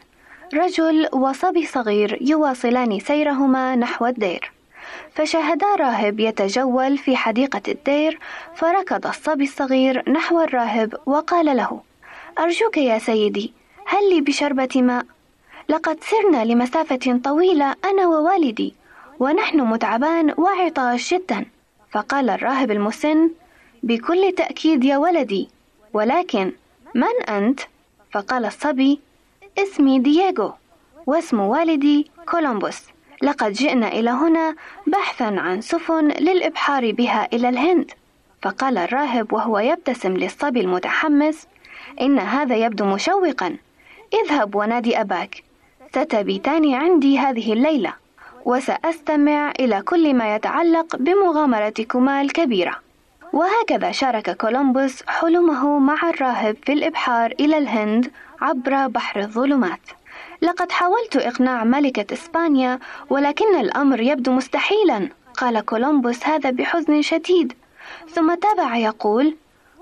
رجل 0.53 1.09
وصبي 1.13 1.65
صغير 1.65 2.17
يواصلان 2.21 2.99
سيرهما 2.99 3.75
نحو 3.75 4.05
الدير. 4.05 4.56
فشاهدا 5.17 5.75
راهب 5.75 6.19
يتجول 6.19 6.97
في 6.97 7.15
حديقة 7.15 7.61
الدير 7.67 8.19
فركض 8.55 9.07
الصبي 9.07 9.43
الصغير 9.43 10.09
نحو 10.11 10.41
الراهب 10.41 10.97
وقال 11.05 11.57
له 11.57 11.81
أرجوك 12.39 12.77
يا 12.77 12.99
سيدي 12.99 13.53
هل 13.85 14.09
لي 14.09 14.21
بشربة 14.21 14.69
ماء؟ 14.75 15.05
لقد 15.69 15.97
سرنا 16.03 16.45
لمسافة 16.45 17.19
طويلة 17.23 17.75
أنا 17.85 18.07
ووالدي 18.07 18.73
ونحن 19.19 19.61
متعبان 19.61 20.33
وعطاش 20.37 21.13
جدا. 21.13 21.45
فقال 21.91 22.29
الراهب 22.29 22.71
المسن 22.71 23.29
بكل 23.83 24.31
تأكيد 24.37 24.83
يا 24.83 24.97
ولدي 24.97 25.49
ولكن 25.93 26.51
من 26.95 27.23
أنت؟ 27.29 27.59
فقال 28.11 28.45
الصبي 28.45 28.99
اسمي 29.57 29.99
دييغو 29.99 30.53
واسم 31.07 31.39
والدي 31.39 32.11
كولومبوس. 32.31 32.96
لقد 33.21 33.53
جئنا 33.53 33.87
إلى 33.87 34.09
هنا 34.09 34.55
بحثا 34.87 35.23
عن 35.23 35.61
سفن 35.61 36.07
للإبحار 36.07 36.91
بها 36.91 37.27
إلى 37.33 37.49
الهند. 37.49 37.91
فقال 38.41 38.77
الراهب 38.77 39.33
وهو 39.33 39.59
يبتسم 39.59 40.17
للصبي 40.17 40.61
المتحمس 40.61 41.47
إن 42.01 42.19
هذا 42.19 42.55
يبدو 42.55 42.85
مشوقا. 42.85 43.57
اذهب 44.13 44.55
ونادي 44.55 45.01
أباك. 45.01 45.43
ستبيتان 45.89 46.73
عندي 46.73 47.19
هذه 47.19 47.53
الليلة 47.53 47.93
وسأستمع 48.45 49.51
إلى 49.59 49.81
كل 49.81 50.13
ما 50.13 50.35
يتعلق 50.35 50.95
بمغامرتكما 50.95 52.21
الكبيرة. 52.21 52.75
وهكذا 53.33 53.91
شارك 53.91 54.37
كولومبوس 54.37 55.03
حلمه 55.07 55.79
مع 55.79 56.09
الراهب 56.09 56.57
في 56.63 56.73
الإبحار 56.73 57.33
إلى 57.39 57.57
الهند 57.57 58.11
عبر 58.41 58.87
بحر 58.87 59.19
الظلمات. 59.19 59.96
لقد 60.41 60.71
حاولت 60.71 61.15
إقناع 61.15 61.63
ملكة 61.63 62.13
إسبانيا 62.13 62.79
ولكن 63.09 63.55
الأمر 63.55 64.01
يبدو 64.01 64.31
مستحيلا 64.31 65.09
قال 65.37 65.61
كولومبوس 65.61 66.27
هذا 66.27 66.49
بحزن 66.49 67.01
شديد. 67.01 67.53
ثم 68.09 68.33
تابع 68.33 68.75
يقول 68.75 69.35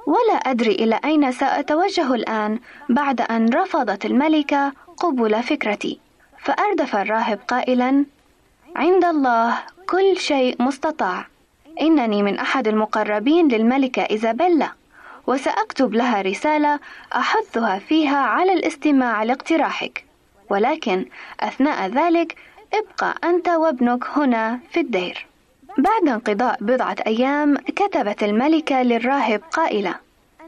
ولا 0.07 0.33
أدري 0.33 0.71
إلى 0.71 0.99
أين 1.05 1.31
سأتوجه 1.31 2.13
الآن 2.13 2.59
بعد 2.89 3.21
أن 3.21 3.49
رفضت 3.53 4.05
الملكة 4.05 4.73
قبول 4.97 5.43
فكرتي. 5.43 5.99
فأردف 6.39 6.95
الراهب 6.95 7.39
قائلا 7.47 8.05
عند 8.75 9.05
الله 9.05 9.57
كل 9.89 10.17
شيء 10.17 10.55
مستطاع. 10.59 11.27
إنني 11.81 12.23
من 12.23 12.39
أحد 12.39 12.67
المقربين 12.67 13.47
للملكة 13.47 14.01
إيزابيلا 14.01 14.71
وسأكتب 15.27 15.93
لها 15.93 16.21
رسالة 16.21 16.79
أحثها 17.15 17.79
فيها 17.79 18.17
على 18.17 18.53
الاستماع 18.53 19.23
لاقتراحك. 19.23 20.04
ولكن 20.49 21.05
أثناء 21.39 21.87
ذلك 21.89 22.35
ابقى 22.73 23.15
أنت 23.23 23.47
وابنك 23.47 24.03
هنا 24.15 24.59
في 24.71 24.79
الدير. 24.79 25.25
بعد 25.77 26.07
انقضاء 26.07 26.57
بضعة 26.61 26.95
أيام 27.07 27.57
كتبت 27.57 28.23
الملكة 28.23 28.81
للراهب 28.81 29.41
قائلة: 29.51 29.95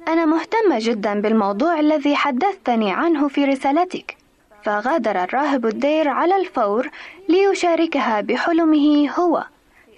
أنا 0.08 0.26
مهتمة 0.26 0.78
جدا 0.80 1.22
بالموضوع 1.22 1.80
الذي 1.80 2.16
حدثتني 2.16 2.92
عنه 2.92 3.28
في 3.28 3.46
رسالتك. 3.46 4.18
فغادر 4.64 5.24
الراهب 5.24 5.66
الدير 5.66 6.08
على 6.10 6.36
الفور 6.36 6.90
ليشاركها 7.30 8.22
بحلمه 8.22 9.10
هو 9.12 9.44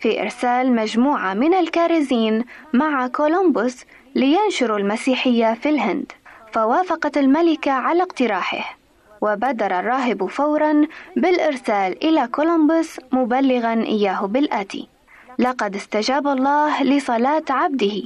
في 0.02 0.22
إرسال 0.22 0.76
مجموعة 0.76 1.34
من 1.34 1.54
الكارزين 1.54 2.46
مع 2.74 3.08
كولومبوس 3.08 3.86
لينشروا 4.16 4.78
المسيحية 4.78 5.54
في 5.54 5.70
الهند. 5.70 6.12
فوافقت 6.52 7.18
الملكة 7.18 7.72
على 7.72 8.04
اقتراحه 8.04 8.79
وبادر 9.22 9.80
الراهب 9.80 10.26
فورا 10.26 10.88
بالإرسال 11.16 12.04
إلى 12.04 12.28
كولومبوس 12.28 13.00
مبلغا 13.12 13.74
إياه 13.74 14.26
بالآتي. 14.26 14.88
لقد 15.40 15.76
استجاب 15.76 16.28
الله 16.28 16.84
لصلاة 16.84 17.44
عبده. 17.50 18.02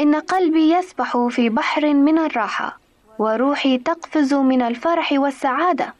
إن 0.00 0.14
قلبي 0.14 0.72
يسبح 0.72 1.26
في 1.28 1.48
بحر 1.48 1.94
من 1.94 2.18
الراحة 2.18 2.78
وروحي 3.18 3.78
تقفز 3.78 4.34
من 4.34 4.62
الفرح 4.62 5.12
والسعادة. 5.12 5.94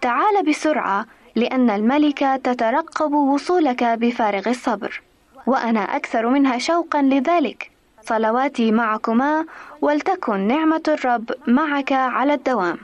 تعال 0.00 0.44
بسرعة 0.48 1.06
لأن 1.36 1.70
الملكة 1.70 2.36
تترقب 2.36 3.12
وصولك 3.12 3.84
بفارغ 3.84 4.48
الصبر. 4.48 5.02
وأنا 5.46 5.96
أكثر 5.96 6.26
منها 6.26 6.58
شوقا 6.58 7.02
لذلك. 7.02 7.70
صلواتي 8.02 8.72
معكما 8.72 9.44
ولتكن 9.80 10.40
نعمة 10.40 10.82
الرب 10.88 11.30
معك 11.46 11.92
على 11.92 12.34
الدوام. 12.34 12.78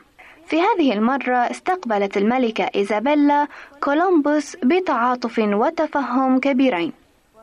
في 0.47 0.61
هذه 0.61 0.92
المرة 0.92 1.36
استقبلت 1.36 2.16
الملكة 2.16 2.70
إيزابيلا 2.74 3.47
كولومبوس 3.80 4.57
بتعاطف 4.57 5.38
وتفهم 5.38 6.40
كبيرين. 6.40 6.92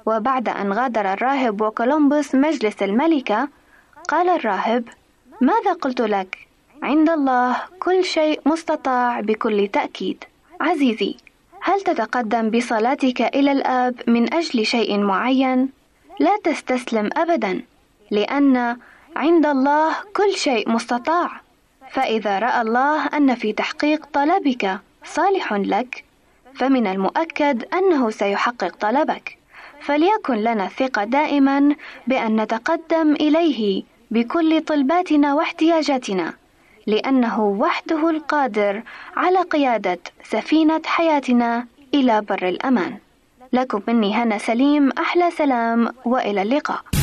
وبعد 0.06 0.49
أن 0.49 0.74
غادر 0.74 1.14
الراهب 1.14 1.62
وكولومبوس 1.62 2.36
مجلس 2.36 2.84
الملكة 2.84 3.47
قال 4.08 4.30
الراهب 4.30 4.84
ماذا 5.41 5.74
قلت 5.74 6.01
لك؟ 6.01 6.38
عند 6.84 7.10
الله 7.10 7.58
كل 7.80 8.04
شيء 8.04 8.41
مستطاع 8.45 9.20
بكل 9.20 9.68
تأكيد. 9.68 10.24
عزيزي 10.62 11.16
هل 11.62 11.82
تتقدم 11.82 12.49
بصلاتك 12.49 13.22
إلى 13.22 13.51
الآب 13.51 13.95
من 14.08 14.34
أجل 14.34 14.66
شيء 14.66 14.97
معين؟ 14.97 15.70
لا 16.20 16.38
تستسلم 16.43 17.10
أبدا 17.18 17.62
لأن 18.12 18.78
عند 19.16 19.45
الله 19.45 19.95
كل 20.16 20.34
شيء 20.36 20.70
مستطاع. 20.70 21.43
فإذا 21.94 22.39
رأى 22.39 22.62
الله 22.62 23.08
أن 23.08 23.36
في 23.36 23.54
تحقيق 23.54 24.06
طلبك 24.14 24.80
صالح 25.06 25.54
لك 25.54 26.04
فمن 26.56 26.88
المؤكد 26.88 27.66
أنه 27.74 28.10
سيحقق 28.10 28.76
طلبك. 28.76 29.38
فليكن 29.82 30.34
لنا 30.36 30.66
الثقة 30.66 31.04
دائما 31.04 31.76
بأن 32.08 32.41
نتقدم 32.41 33.14
إليه 33.14 33.84
بكل 34.12 34.62
طلباتنا 34.62 35.34
واحتياجاتنا 35.34 36.34
لأنه 36.88 37.41
وحده 37.41 38.10
القادر 38.10 38.82
على 39.16 39.41
قيادة 39.41 40.00
سفينة 40.24 40.82
حياتنا 40.86 41.66
إلى 41.94 42.22
بر 42.22 42.48
الأمان. 42.48 42.98
لكم 43.54 43.82
مني 43.88 44.16
هنا 44.16 44.38
سليم 44.38 44.91
أحلى 44.91 45.32
سلام 45.32 45.94
وإلى 46.06 46.41
اللقاء. 46.41 47.03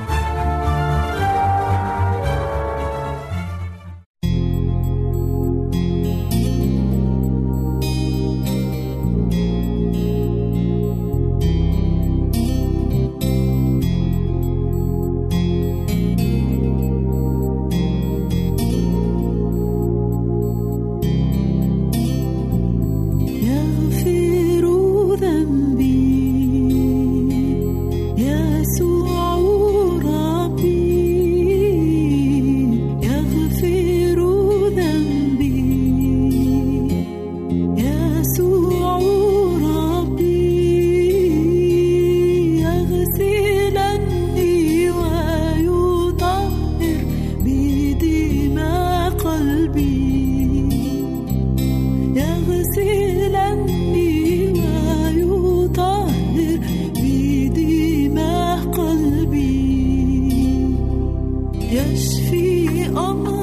Just 61.71 62.23
fi, 62.29 62.89
oh, 62.97 63.23
oh. 63.25 63.40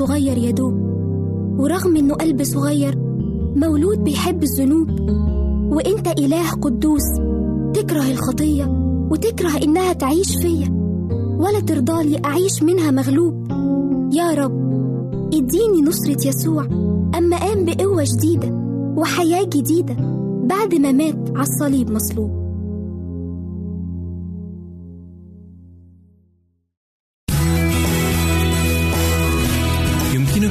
صغير 0.00 0.38
يا 0.38 0.50
دوب 0.50 0.74
ورغم 1.58 1.96
إنه 1.96 2.14
قلب 2.14 2.42
صغير 2.42 2.98
مولود 3.56 4.04
بيحب 4.04 4.42
الذنوب. 4.42 4.88
وإنت 5.72 6.06
إله 6.18 6.50
قدوس 6.50 7.02
تكره 7.74 8.10
الخطية 8.10 8.64
وتكره 9.10 9.62
إنها 9.62 9.92
تعيش 9.92 10.36
فيا. 10.36 10.68
ولا 11.38 11.60
ترضالي 11.60 12.20
أعيش 12.24 12.62
منها 12.62 12.90
مغلوب. 12.90 13.46
يا 14.12 14.34
رب 14.34 14.72
اديني 15.34 15.82
نصرة 15.82 16.28
يسوع. 16.28 16.64
أما 17.18 17.36
قام 17.38 17.64
بقوة 17.64 18.04
جديدة 18.16 18.48
وحياة 18.96 19.44
جديدة 19.44 19.96
بعد 20.44 20.74
ما 20.74 20.92
مات 20.92 21.30
على 21.36 21.42
الصليب 21.42 21.90
مصلوب. 21.90 22.39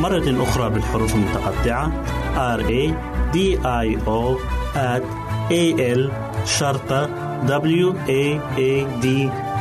مرة 0.00 0.42
أخرى 0.42 0.70
بالحروف 0.70 1.14
المتقطعة. 1.14 1.92
R 2.56 2.60
A 2.60 2.94
D 3.34 3.36
I 3.62 3.96
O 4.06 4.38
at 4.74 5.04
A 5.50 5.64
L 5.96 6.10
شرطة 6.46 7.06
W 7.46 7.94
A 8.08 8.40
A 8.58 9.02
D 9.02 9.06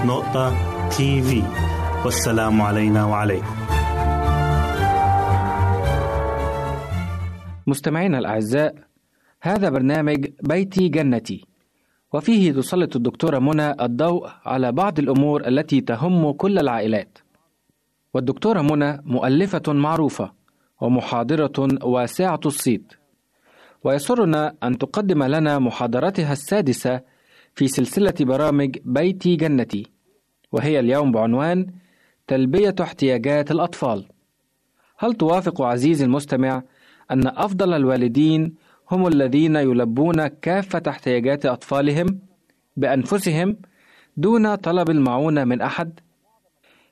نقطة 0.05 0.53
تي 0.89 1.21
في 1.21 1.43
والسلام 2.05 2.61
علينا 2.61 3.05
وعليكم. 3.05 3.55
مستمعينا 7.67 8.19
الأعزاء 8.19 8.75
هذا 9.41 9.69
برنامج 9.69 10.27
بيتي 10.43 10.87
جنتي. 10.87 11.45
وفيه 12.13 12.51
تسلط 12.51 12.95
الدكتورة 12.95 13.39
منى 13.39 13.71
الضوء 13.81 14.29
على 14.45 14.71
بعض 14.71 14.99
الأمور 14.99 15.47
التي 15.47 15.81
تهم 15.81 16.31
كل 16.31 16.59
العائلات. 16.59 17.17
والدكتورة 18.13 18.61
منى 18.61 19.01
مؤلفة 19.05 19.73
معروفة 19.73 20.31
ومحاضرة 20.81 21.67
واسعة 21.83 22.39
الصيت 22.45 22.93
ويسرنا 23.83 24.55
أن 24.63 24.77
تقدم 24.77 25.23
لنا 25.23 25.59
محاضرتها 25.59 26.31
السادسة 26.33 27.01
في 27.55 27.67
سلسلة 27.67 28.13
برامج 28.21 28.77
بيتي 28.85 29.35
جنتي 29.35 29.85
وهي 30.51 30.79
اليوم 30.79 31.11
بعنوان 31.11 31.67
تلبية 32.27 32.75
احتياجات 32.81 33.51
الأطفال 33.51 34.05
هل 34.97 35.13
توافق 35.13 35.61
عزيزي 35.61 36.05
المستمع 36.05 36.63
أن 37.11 37.27
أفضل 37.27 37.73
الوالدين 37.73 38.55
هم 38.91 39.07
الذين 39.07 39.55
يلبون 39.55 40.27
كافة 40.27 40.81
احتياجات 40.87 41.45
أطفالهم 41.45 42.19
بأنفسهم 42.77 43.57
دون 44.17 44.55
طلب 44.55 44.89
المعونة 44.89 45.43
من 45.43 45.61
أحد؟ 45.61 45.99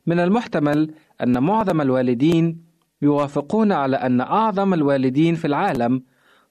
من 0.06 0.20
المحتمل 0.20 0.94
أن 1.24 1.44
معظم 1.44 1.82
الوالدين 1.82 2.64
يوافقون 3.02 3.72
على 3.72 3.98
أن 3.98 4.22
أعظم 4.22 4.74
الوالدين 4.74 5.36
في 5.36 5.46
العالم 5.46 6.04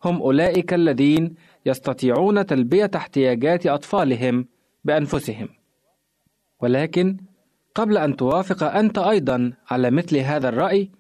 هم 0.05 0.23
أولئك 0.23 0.75
الذين 0.75 1.35
يستطيعون 1.67 2.47
تلبية 2.47 2.91
احتياجات 2.97 3.67
أطفالهم 3.67 4.47
بأنفسهم. 4.85 5.49
ولكن 6.61 7.17
قبل 7.75 7.99
أن 7.99 8.17
توافق 8.17 8.63
أنت 8.63 8.99
أيضا 8.99 9.53
على 9.71 9.91
مثل 9.91 10.17
هذا 10.17 10.49
الرأي، 10.49 10.91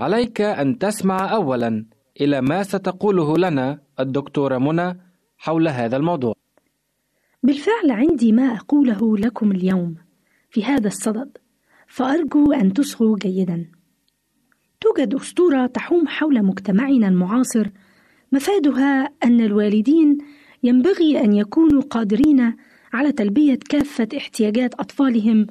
عليك 0.00 0.40
أن 0.40 0.78
تسمع 0.78 1.34
أولا 1.34 1.86
إلى 2.20 2.40
ما 2.40 2.62
ستقوله 2.62 3.38
لنا 3.38 3.78
الدكتورة 4.00 4.58
منى 4.58 4.98
حول 5.38 5.68
هذا 5.68 5.96
الموضوع. 5.96 6.34
بالفعل 7.42 7.90
عندي 7.90 8.32
ما 8.32 8.42
أقوله 8.42 9.18
لكم 9.18 9.52
اليوم 9.52 9.94
في 10.50 10.64
هذا 10.64 10.86
الصدد، 10.86 11.38
فأرجو 11.92 12.52
أن 12.52 12.72
تصغوا 12.72 13.18
جيدا. 13.18 13.66
توجد 14.80 15.14
أسطورة 15.14 15.66
تحوم 15.66 16.08
حول 16.08 16.42
مجتمعنا 16.42 17.08
المعاصر 17.08 17.68
مفادها 18.32 19.08
أن 19.24 19.40
الوالدين 19.40 20.18
ينبغي 20.62 21.20
أن 21.20 21.32
يكونوا 21.32 21.82
قادرين 21.82 22.56
على 22.92 23.12
تلبية 23.12 23.58
كافة 23.68 24.08
احتياجات 24.16 24.74
أطفالهم 24.74 25.46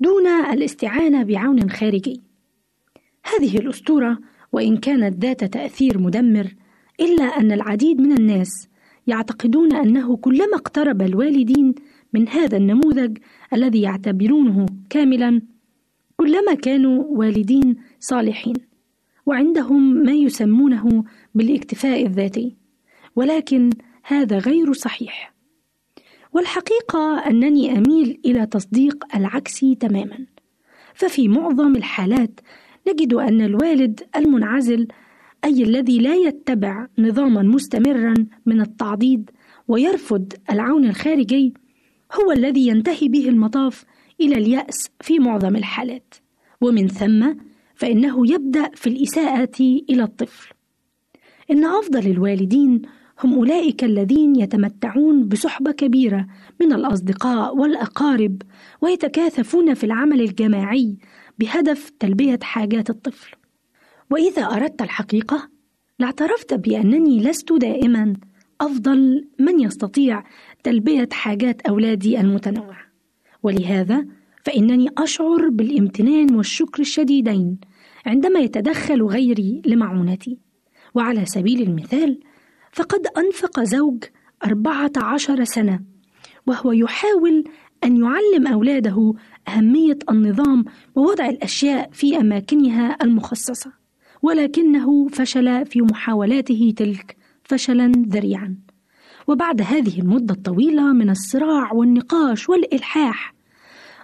دون 0.00 0.26
الاستعانة 0.26 1.22
بعون 1.22 1.70
خارجي. 1.70 2.20
هذه 3.24 3.58
الأسطورة 3.58 4.18
وإن 4.52 4.76
كانت 4.76 5.24
ذات 5.24 5.44
تأثير 5.44 5.98
مدمر 5.98 6.54
إلا 7.00 7.24
أن 7.24 7.52
العديد 7.52 8.00
من 8.00 8.12
الناس 8.12 8.68
يعتقدون 9.06 9.72
أنه 9.72 10.16
كلما 10.16 10.54
اقترب 10.56 11.02
الوالدين 11.02 11.74
من 12.12 12.28
هذا 12.28 12.56
النموذج 12.56 13.18
الذي 13.52 13.80
يعتبرونه 13.80 14.66
كاملا 14.90 15.40
كلما 16.20 16.54
كانوا 16.54 17.04
والدين 17.08 17.76
صالحين 18.00 18.54
وعندهم 19.26 19.94
ما 19.94 20.12
يسمونه 20.12 21.04
بالاكتفاء 21.34 22.06
الذاتي 22.06 22.56
ولكن 23.16 23.70
هذا 24.04 24.38
غير 24.38 24.72
صحيح. 24.72 25.34
والحقيقة 26.32 27.18
أنني 27.26 27.78
أميل 27.78 28.20
إلى 28.24 28.46
تصديق 28.46 29.16
العكس 29.16 29.60
تماما. 29.80 30.26
ففي 30.94 31.28
معظم 31.28 31.76
الحالات 31.76 32.40
نجد 32.88 33.14
أن 33.14 33.40
الوالد 33.40 34.00
المنعزل 34.16 34.88
أي 35.44 35.62
الذي 35.62 35.98
لا 35.98 36.14
يتبع 36.14 36.86
نظاما 36.98 37.42
مستمرا 37.42 38.14
من 38.46 38.60
التعضيد 38.60 39.30
ويرفض 39.68 40.32
العون 40.50 40.84
الخارجي 40.84 41.54
هو 42.12 42.32
الذي 42.32 42.66
ينتهي 42.66 43.08
به 43.08 43.28
المطاف 43.28 43.84
إلى 44.20 44.34
اليأس 44.34 44.90
في 45.00 45.18
معظم 45.18 45.56
الحالات. 45.56 46.14
ومن 46.60 46.88
ثم 46.88 47.34
فإنه 47.74 48.32
يبدأ 48.32 48.70
في 48.74 48.86
الإساءة 48.86 49.60
إلى 49.90 50.02
الطفل. 50.02 50.54
إن 51.50 51.64
أفضل 51.64 52.10
الوالدين 52.10 52.82
هم 53.24 53.34
أولئك 53.34 53.84
الذين 53.84 54.36
يتمتعون 54.36 55.28
بصحبة 55.28 55.72
كبيرة 55.72 56.26
من 56.60 56.72
الأصدقاء 56.72 57.56
والأقارب 57.56 58.42
ويتكاثفون 58.80 59.74
في 59.74 59.84
العمل 59.84 60.20
الجماعي 60.20 60.96
بهدف 61.38 61.90
تلبية 61.98 62.38
حاجات 62.42 62.90
الطفل. 62.90 63.36
وإذا 64.10 64.42
أردت 64.42 64.82
الحقيقة 64.82 65.48
لاعترفت 65.98 66.54
بأنني 66.54 67.20
لست 67.20 67.52
دائما 67.52 68.16
أفضل 68.60 69.28
من 69.38 69.60
يستطيع 69.60 70.24
تلبية 70.62 71.08
حاجات 71.12 71.60
أولادي 71.60 72.20
المتنوعة. 72.20 72.89
ولهذا 73.42 74.06
فإنني 74.44 74.88
أشعر 74.98 75.48
بالامتنان 75.48 76.34
والشكر 76.34 76.80
الشديدين 76.80 77.58
عندما 78.06 78.40
يتدخل 78.40 79.02
غيري 79.02 79.62
لمعونتي. 79.66 80.38
وعلى 80.94 81.26
سبيل 81.26 81.62
المثال 81.62 82.20
فقد 82.72 83.06
أنفق 83.18 83.60
زوج 83.60 84.04
أربعة 84.44 84.92
عشر 84.96 85.44
سنة 85.44 85.80
وهو 86.46 86.72
يحاول 86.72 87.44
أن 87.84 87.96
يعلم 87.96 88.46
أولاده 88.46 89.14
أهمية 89.48 89.98
النظام 90.10 90.64
ووضع 90.94 91.28
الأشياء 91.28 91.90
في 91.92 92.16
أماكنها 92.16 92.96
المخصصة 93.02 93.72
ولكنه 94.22 95.08
فشل 95.08 95.66
في 95.66 95.82
محاولاته 95.82 96.74
تلك 96.76 97.16
فشلا 97.44 97.92
ذريعا. 98.08 98.56
وبعد 99.26 99.62
هذه 99.62 100.00
المدة 100.00 100.34
الطويلة 100.34 100.92
من 100.92 101.10
الصراع 101.10 101.72
والنقاش 101.72 102.48
والإلحاح 102.48 103.34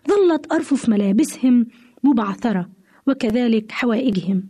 ظلت 0.09 0.53
أرفف 0.53 0.89
ملابسهم 0.89 1.67
مبعثرة 2.05 2.69
وكذلك 3.07 3.73
حوائجهم. 3.73 4.49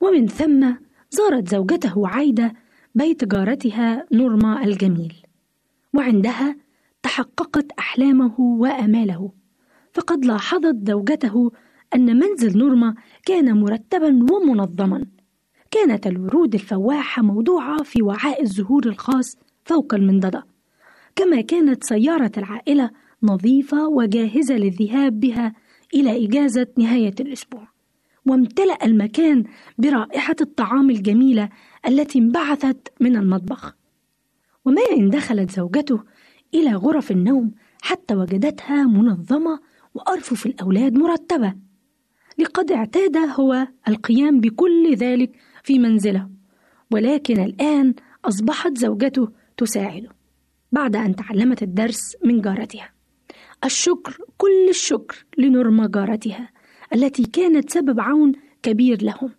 ومن 0.00 0.26
ثم 0.26 0.72
زارت 1.10 1.48
زوجته 1.48 2.08
عايدة 2.08 2.52
بيت 2.94 3.24
جارتها 3.24 4.06
نورما 4.12 4.64
الجميل. 4.64 5.14
وعندها 5.94 6.56
تحققت 7.02 7.72
أحلامه 7.78 8.40
وأماله. 8.40 9.32
فقد 9.92 10.24
لاحظت 10.24 10.76
زوجته 10.86 11.52
أن 11.94 12.16
منزل 12.18 12.58
نورما 12.58 12.94
كان 13.26 13.60
مرتبا 13.60 14.26
ومنظما. 14.32 15.06
كانت 15.70 16.06
الورود 16.06 16.54
الفواحة 16.54 17.22
موضوعة 17.22 17.82
في 17.82 18.02
وعاء 18.02 18.42
الزهور 18.42 18.86
الخاص 18.86 19.36
فوق 19.70 19.94
المنضده 19.94 20.46
كما 21.16 21.40
كانت 21.40 21.84
سيارة 21.84 22.32
العائلة 22.36 22.90
نظيفة 23.22 23.88
وجاهزة 23.88 24.54
للذهاب 24.54 25.20
بها 25.20 25.54
إلى 25.94 26.26
إجازة 26.26 26.66
نهاية 26.78 27.14
الأسبوع. 27.20 27.68
وامتلأ 28.26 28.84
المكان 28.84 29.44
برائحة 29.78 30.36
الطعام 30.40 30.90
الجميلة 30.90 31.48
التي 31.86 32.18
انبعثت 32.18 32.92
من 33.00 33.16
المطبخ. 33.16 33.76
وما 34.64 34.82
إن 34.96 35.10
دخلت 35.10 35.50
زوجته 35.50 36.02
إلى 36.54 36.74
غرف 36.74 37.10
النوم 37.10 37.50
حتى 37.82 38.14
وجدتها 38.14 38.84
منظمة 38.84 39.60
وأرفف 39.94 40.46
الأولاد 40.46 40.94
مرتبة. 40.94 41.54
لقد 42.38 42.72
اعتاد 42.72 43.16
هو 43.16 43.68
القيام 43.88 44.40
بكل 44.40 44.94
ذلك 44.94 45.32
في 45.62 45.78
منزله. 45.78 46.28
ولكن 46.90 47.40
الآن 47.40 47.94
أصبحت 48.24 48.78
زوجته 48.78 49.28
تساعده 49.60 50.08
بعد 50.72 50.96
أن 50.96 51.16
تعلمت 51.16 51.62
الدرس 51.62 52.16
من 52.24 52.40
جارتها. 52.40 52.90
الشكر 53.64 54.18
كل 54.36 54.68
الشكر 54.68 55.24
لنورما 55.38 55.86
جارتها 55.86 56.50
التي 56.94 57.22
كانت 57.22 57.70
سبب 57.70 58.00
عون 58.00 58.32
كبير 58.62 59.02
لهم 59.02 59.30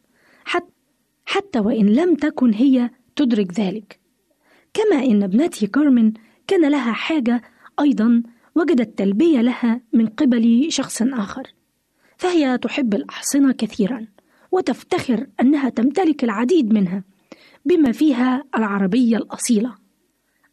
حتى, 0.46 0.72
حتى 1.26 1.60
وإن 1.60 1.86
لم 1.86 2.16
تكن 2.16 2.54
هي 2.54 2.90
تدرك 3.16 3.60
ذلك. 3.60 4.00
كما 4.74 5.06
إن 5.06 5.24
ابنتي 5.24 5.68
كارمن 5.68 6.14
كان 6.48 6.72
لها 6.72 6.92
حاجة 6.94 7.42
أيضا 7.80 8.24
وجدت 8.56 8.98
تلبية 8.98 9.42
لها 9.42 9.82
من 9.94 10.08
قبل 10.08 10.68
شخص 10.70 11.02
آخر 11.02 11.54
فهي 12.18 12.58
تحب 12.58 12.94
الأحصنة 12.94 13.54
كثيرا 13.54 14.08
وتفتخر 14.52 15.28
أنها 15.42 15.70
تمتلك 15.70 16.24
العديد 16.24 16.74
منها 16.74 17.04
بما 17.66 17.92
فيها 17.92 18.44
العربية 18.58 19.18
الأصيلة. 19.18 19.81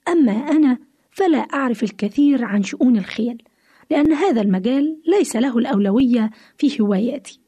أما 0.09 0.33
أنا 0.33 0.79
فلا 1.11 1.39
أعرف 1.39 1.83
الكثير 1.83 2.45
عن 2.45 2.63
شؤون 2.63 2.97
الخيل 2.97 3.43
لأن 3.91 4.13
هذا 4.13 4.41
المجال 4.41 5.03
ليس 5.07 5.37
له 5.37 5.59
الأولوية 5.59 6.31
في 6.59 6.81
هواياتي. 6.81 7.41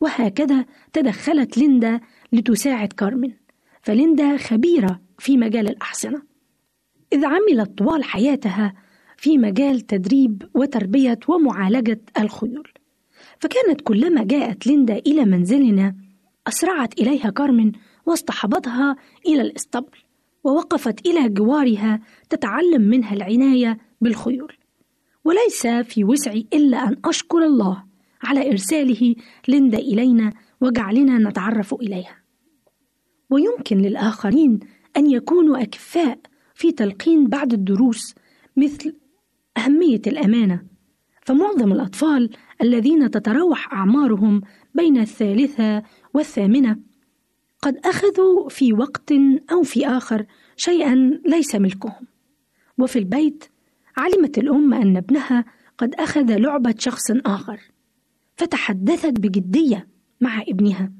وهكذا 0.00 0.64
تدخلت 0.92 1.58
ليندا 1.58 2.00
لتساعد 2.32 2.92
كارمن 2.92 3.32
فليندا 3.82 4.36
خبيرة 4.36 5.00
في 5.18 5.36
مجال 5.36 5.68
الأحصنة. 5.68 6.22
إذ 7.12 7.24
عملت 7.24 7.78
طوال 7.78 8.04
حياتها 8.04 8.74
في 9.16 9.38
مجال 9.38 9.80
تدريب 9.80 10.42
وتربية 10.54 11.18
ومعالجة 11.28 12.00
الخيول. 12.18 12.68
فكانت 13.40 13.80
كلما 13.80 14.24
جاءت 14.24 14.66
ليندا 14.66 14.96
إلى 14.96 15.24
منزلنا 15.24 15.94
أسرعت 16.46 17.00
إليها 17.00 17.30
كارمن 17.30 17.72
واصطحبتها 18.06 18.96
إلى 19.26 19.42
الإسطبل. 19.42 19.98
ووقفت 20.44 21.06
إلى 21.06 21.28
جوارها 21.28 22.00
تتعلم 22.30 22.82
منها 22.82 23.14
العناية 23.14 23.78
بالخيول. 24.00 24.52
وليس 25.24 25.66
في 25.66 26.04
وسعي 26.04 26.46
إلا 26.52 26.88
أن 26.88 26.96
أشكر 27.04 27.38
الله 27.38 27.84
على 28.22 28.50
إرساله 28.50 29.14
ليندا 29.48 29.78
إلينا 29.78 30.32
وجعلنا 30.60 31.30
نتعرف 31.30 31.74
إليها. 31.74 32.16
ويمكن 33.30 33.78
للآخرين 33.78 34.60
أن 34.96 35.10
يكونوا 35.10 35.62
أكفاء 35.62 36.18
في 36.54 36.72
تلقين 36.72 37.26
بعض 37.28 37.52
الدروس 37.52 38.14
مثل 38.56 38.96
أهمية 39.56 40.02
الأمانة. 40.06 40.62
فمعظم 41.26 41.72
الأطفال 41.72 42.30
الذين 42.62 43.10
تتراوح 43.10 43.72
أعمارهم 43.72 44.40
بين 44.74 44.98
الثالثة 44.98 45.82
والثامنة 46.14 46.78
قد 47.64 47.78
أخذوا 47.84 48.48
في 48.48 48.72
وقت 48.72 49.12
أو 49.52 49.62
في 49.62 49.86
آخر 49.86 50.26
شيئا 50.56 51.20
ليس 51.26 51.54
ملكهم. 51.54 52.06
وفي 52.78 52.98
البيت 52.98 53.44
علمت 53.96 54.38
الأم 54.38 54.74
أن 54.74 54.96
ابنها 54.96 55.44
قد 55.78 55.94
أخذ 55.94 56.36
لعبة 56.36 56.74
شخص 56.78 57.10
آخر 57.10 57.60
فتحدثت 58.36 59.20
بجدية 59.20 59.88
مع 60.20 60.42
ابنها 60.48 60.92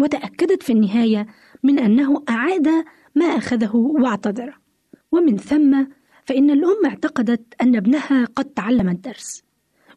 وتأكدت 0.00 0.62
في 0.62 0.72
النهاية 0.72 1.26
من 1.62 1.78
أنه 1.78 2.24
أعاد 2.28 2.68
ما 3.14 3.24
أخذه 3.24 3.76
واعتذر. 3.76 4.58
ومن 5.12 5.36
ثم 5.36 5.84
فإن 6.24 6.50
الأم 6.50 6.86
اعتقدت 6.86 7.54
أن 7.62 7.76
ابنها 7.76 8.24
قد 8.24 8.44
تعلم 8.44 8.88
الدرس 8.88 9.42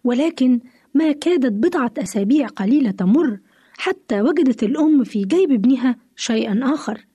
ولكن 0.03 0.59
ما 0.93 1.11
كادت 1.11 1.51
بضعة 1.51 1.93
أسابيع 1.97 2.47
قليلة 2.47 2.91
تمر 2.91 3.39
حتى 3.81 4.21
وجدت 4.21 4.63
الأم 4.63 5.03
في 5.03 5.21
جيب 5.21 5.51
ابنها 5.51 5.95
شيئا 6.15 6.59
آخر 6.63 7.05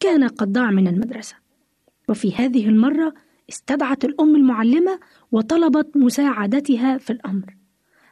كان 0.00 0.28
قد 0.28 0.52
ضاع 0.52 0.70
من 0.70 0.88
المدرسة. 0.88 1.34
وفي 2.08 2.34
هذه 2.34 2.68
المرة 2.68 3.14
استدعت 3.50 4.04
الأم 4.04 4.36
المعلمة 4.36 5.00
وطلبت 5.32 5.96
مساعدتها 5.96 6.98
في 6.98 7.10
الأمر. 7.10 7.56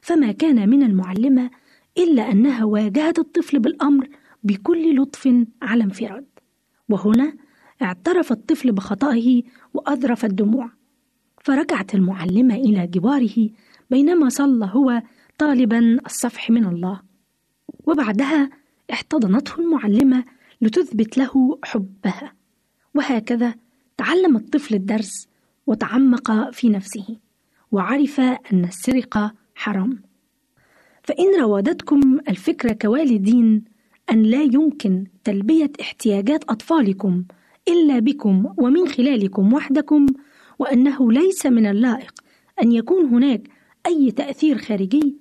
فما 0.00 0.32
كان 0.32 0.68
من 0.68 0.82
المعلمة 0.82 1.50
إلا 1.98 2.30
أنها 2.32 2.64
واجهت 2.64 3.18
الطفل 3.18 3.58
بالأمر 3.58 4.08
بكل 4.42 4.96
لطف 4.96 5.44
على 5.62 5.84
انفراد. 5.84 6.26
وهنا 6.88 7.32
اعترف 7.82 8.32
الطفل 8.32 8.72
بخطئه 8.72 9.42
وأذرف 9.74 10.24
الدموع. 10.24 10.70
فرجعت 11.44 11.94
المعلمة 11.94 12.54
إلى 12.54 12.86
جواره 12.86 13.50
بينما 13.90 14.28
صلى 14.28 14.70
هو 14.72 15.02
طالبا 15.38 15.98
الصفح 16.06 16.50
من 16.50 16.64
الله. 16.64 17.07
وبعدها 17.88 18.50
احتضنته 18.92 19.60
المعلمة 19.60 20.24
لتثبت 20.60 21.18
له 21.18 21.58
حبها. 21.64 22.32
وهكذا 22.94 23.54
تعلم 23.96 24.36
الطفل 24.36 24.74
الدرس 24.74 25.28
وتعمق 25.66 26.50
في 26.50 26.68
نفسه 26.68 27.16
وعرف 27.72 28.20
أن 28.20 28.64
السرقة 28.64 29.34
حرام. 29.54 30.02
فإن 31.02 31.40
راودتكم 31.40 32.18
الفكرة 32.28 32.72
كوالدين 32.72 33.64
أن 34.10 34.22
لا 34.22 34.42
يمكن 34.42 35.04
تلبية 35.24 35.72
احتياجات 35.80 36.44
أطفالكم 36.44 37.24
إلا 37.68 37.98
بكم 37.98 38.54
ومن 38.58 38.88
خلالكم 38.88 39.52
وحدكم 39.52 40.06
وأنه 40.58 41.12
ليس 41.12 41.46
من 41.46 41.66
اللائق 41.66 42.14
أن 42.62 42.72
يكون 42.72 43.04
هناك 43.04 43.48
أي 43.86 44.10
تأثير 44.10 44.58
خارجي 44.58 45.16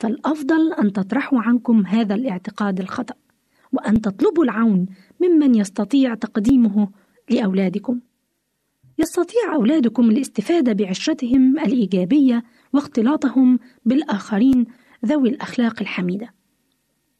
فالأفضل 0.00 0.72
أن 0.72 0.92
تطرحوا 0.92 1.40
عنكم 1.40 1.86
هذا 1.86 2.14
الاعتقاد 2.14 2.80
الخطأ 2.80 3.14
وأن 3.72 4.00
تطلبوا 4.00 4.44
العون 4.44 4.86
ممن 5.20 5.54
يستطيع 5.54 6.14
تقديمه 6.14 6.88
لأولادكم. 7.30 8.00
يستطيع 8.98 9.54
أولادكم 9.54 10.10
الاستفادة 10.10 10.72
بعشرتهم 10.72 11.58
الإيجابية 11.58 12.44
واختلاطهم 12.72 13.58
بالآخرين 13.84 14.66
ذوي 15.06 15.28
الأخلاق 15.28 15.80
الحميدة. 15.80 16.34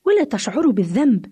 ولا 0.06 0.24
تشعروا 0.24 0.72
بالذنب 0.72 1.26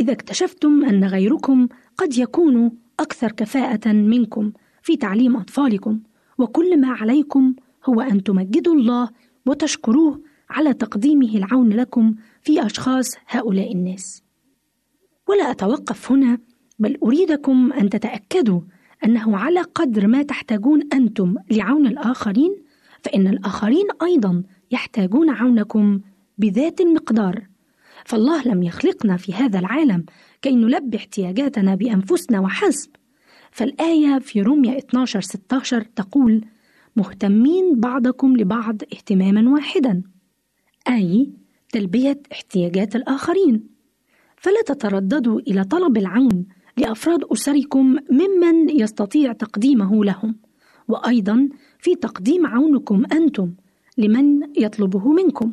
إذا 0.00 0.12
اكتشفتم 0.12 0.84
أن 0.84 1.04
غيركم 1.04 1.68
قد 1.96 2.18
يكونوا 2.18 2.70
أكثر 3.00 3.32
كفاءة 3.32 3.92
منكم 3.92 4.52
في 4.82 4.96
تعليم 4.96 5.36
أطفالكم، 5.36 6.00
وكل 6.38 6.80
ما 6.80 6.88
عليكم 6.88 7.54
هو 7.84 8.00
أن 8.00 8.22
تمجدوا 8.22 8.74
الله 8.74 9.08
وتشكروه 9.46 10.29
على 10.50 10.74
تقديمه 10.74 11.36
العون 11.36 11.72
لكم 11.72 12.14
في 12.42 12.66
أشخاص 12.66 13.06
هؤلاء 13.28 13.72
الناس. 13.72 14.22
ولا 15.28 15.50
أتوقف 15.50 16.12
هنا 16.12 16.38
بل 16.78 16.98
أريدكم 17.02 17.72
أن 17.72 17.90
تتأكدوا 17.90 18.60
أنه 19.04 19.36
على 19.36 19.60
قدر 19.60 20.06
ما 20.06 20.22
تحتاجون 20.22 20.80
أنتم 20.92 21.34
لعون 21.50 21.86
الآخرين 21.86 22.56
فإن 23.02 23.26
الآخرين 23.26 23.86
أيضا 24.02 24.42
يحتاجون 24.70 25.30
عونكم 25.30 26.00
بذات 26.38 26.80
المقدار. 26.80 27.46
فالله 28.04 28.42
لم 28.42 28.62
يخلقنا 28.62 29.16
في 29.16 29.34
هذا 29.34 29.58
العالم 29.58 30.04
كي 30.42 30.56
نلبي 30.56 30.96
احتياجاتنا 30.96 31.74
بأنفسنا 31.74 32.40
وحسب. 32.40 32.90
فالآية 33.50 34.18
في 34.18 34.42
روميا 34.42 34.78
12 34.78 35.20
16 35.20 35.82
تقول 35.82 36.44
مهتمين 36.96 37.80
بعضكم 37.80 38.36
لبعض 38.36 38.82
اهتماما 38.82 39.50
واحدا 39.50 40.02
أي 40.88 41.32
تلبية 41.72 42.22
احتياجات 42.32 42.96
الآخرين. 42.96 43.68
فلا 44.36 44.62
تترددوا 44.66 45.40
إلى 45.40 45.64
طلب 45.64 45.96
العون 45.96 46.46
لأفراد 46.76 47.24
أسركم 47.32 47.96
ممن 48.10 48.70
يستطيع 48.70 49.32
تقديمه 49.32 50.04
لهم. 50.04 50.36
وأيضا 50.88 51.48
في 51.78 51.94
تقديم 51.94 52.46
عونكم 52.46 53.04
أنتم 53.12 53.54
لمن 53.98 54.40
يطلبه 54.58 55.12
منكم. 55.12 55.52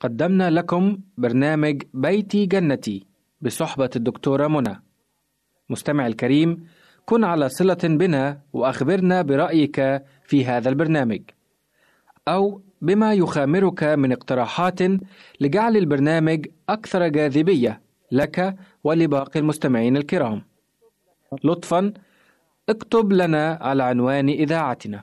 قدمنا 0.00 0.50
لكم 0.50 0.98
برنامج 1.18 1.82
بيتي 1.94 2.46
جنتي. 2.46 3.13
بصحبة 3.44 3.90
الدكتورة 3.96 4.48
منى. 4.48 4.82
مستمع 5.70 6.06
الكريم 6.06 6.68
كن 7.04 7.24
على 7.24 7.48
صلة 7.48 7.78
بنا 7.84 8.40
وأخبرنا 8.52 9.22
برأيك 9.22 10.02
في 10.24 10.44
هذا 10.44 10.68
البرنامج. 10.68 11.20
أو 12.28 12.62
بما 12.82 13.14
يخامرك 13.14 13.82
من 13.84 14.12
اقتراحات 14.12 14.80
لجعل 15.40 15.76
البرنامج 15.76 16.46
أكثر 16.68 17.08
جاذبية 17.08 17.80
لك 18.12 18.56
ولباقي 18.84 19.40
المستمعين 19.40 19.96
الكرام. 19.96 20.42
لطفا 21.44 21.92
اكتب 22.68 23.12
لنا 23.12 23.58
على 23.60 23.82
عنوان 23.82 24.28
إذاعتنا. 24.28 25.02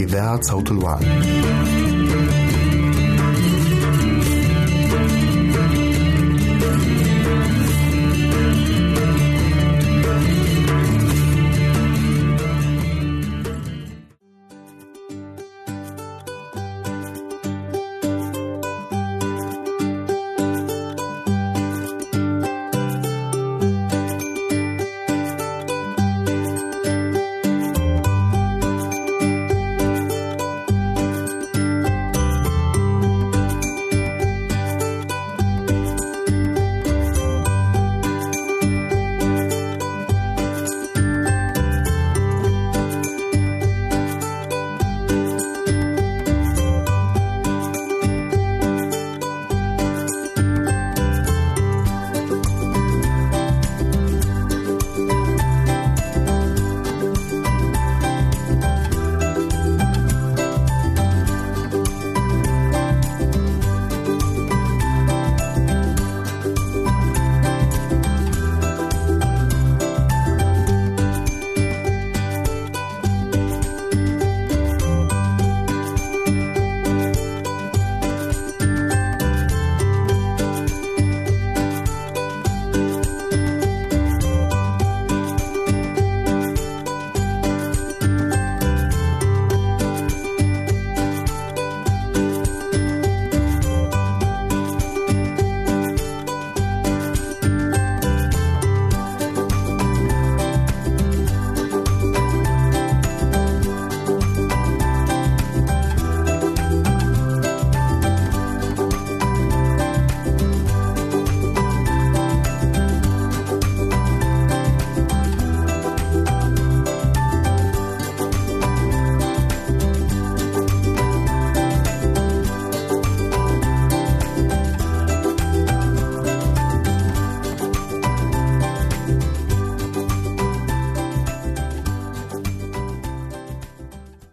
إذاعة 0.00 0.40
صوت 0.40 0.70
الوعد. 0.70 1.04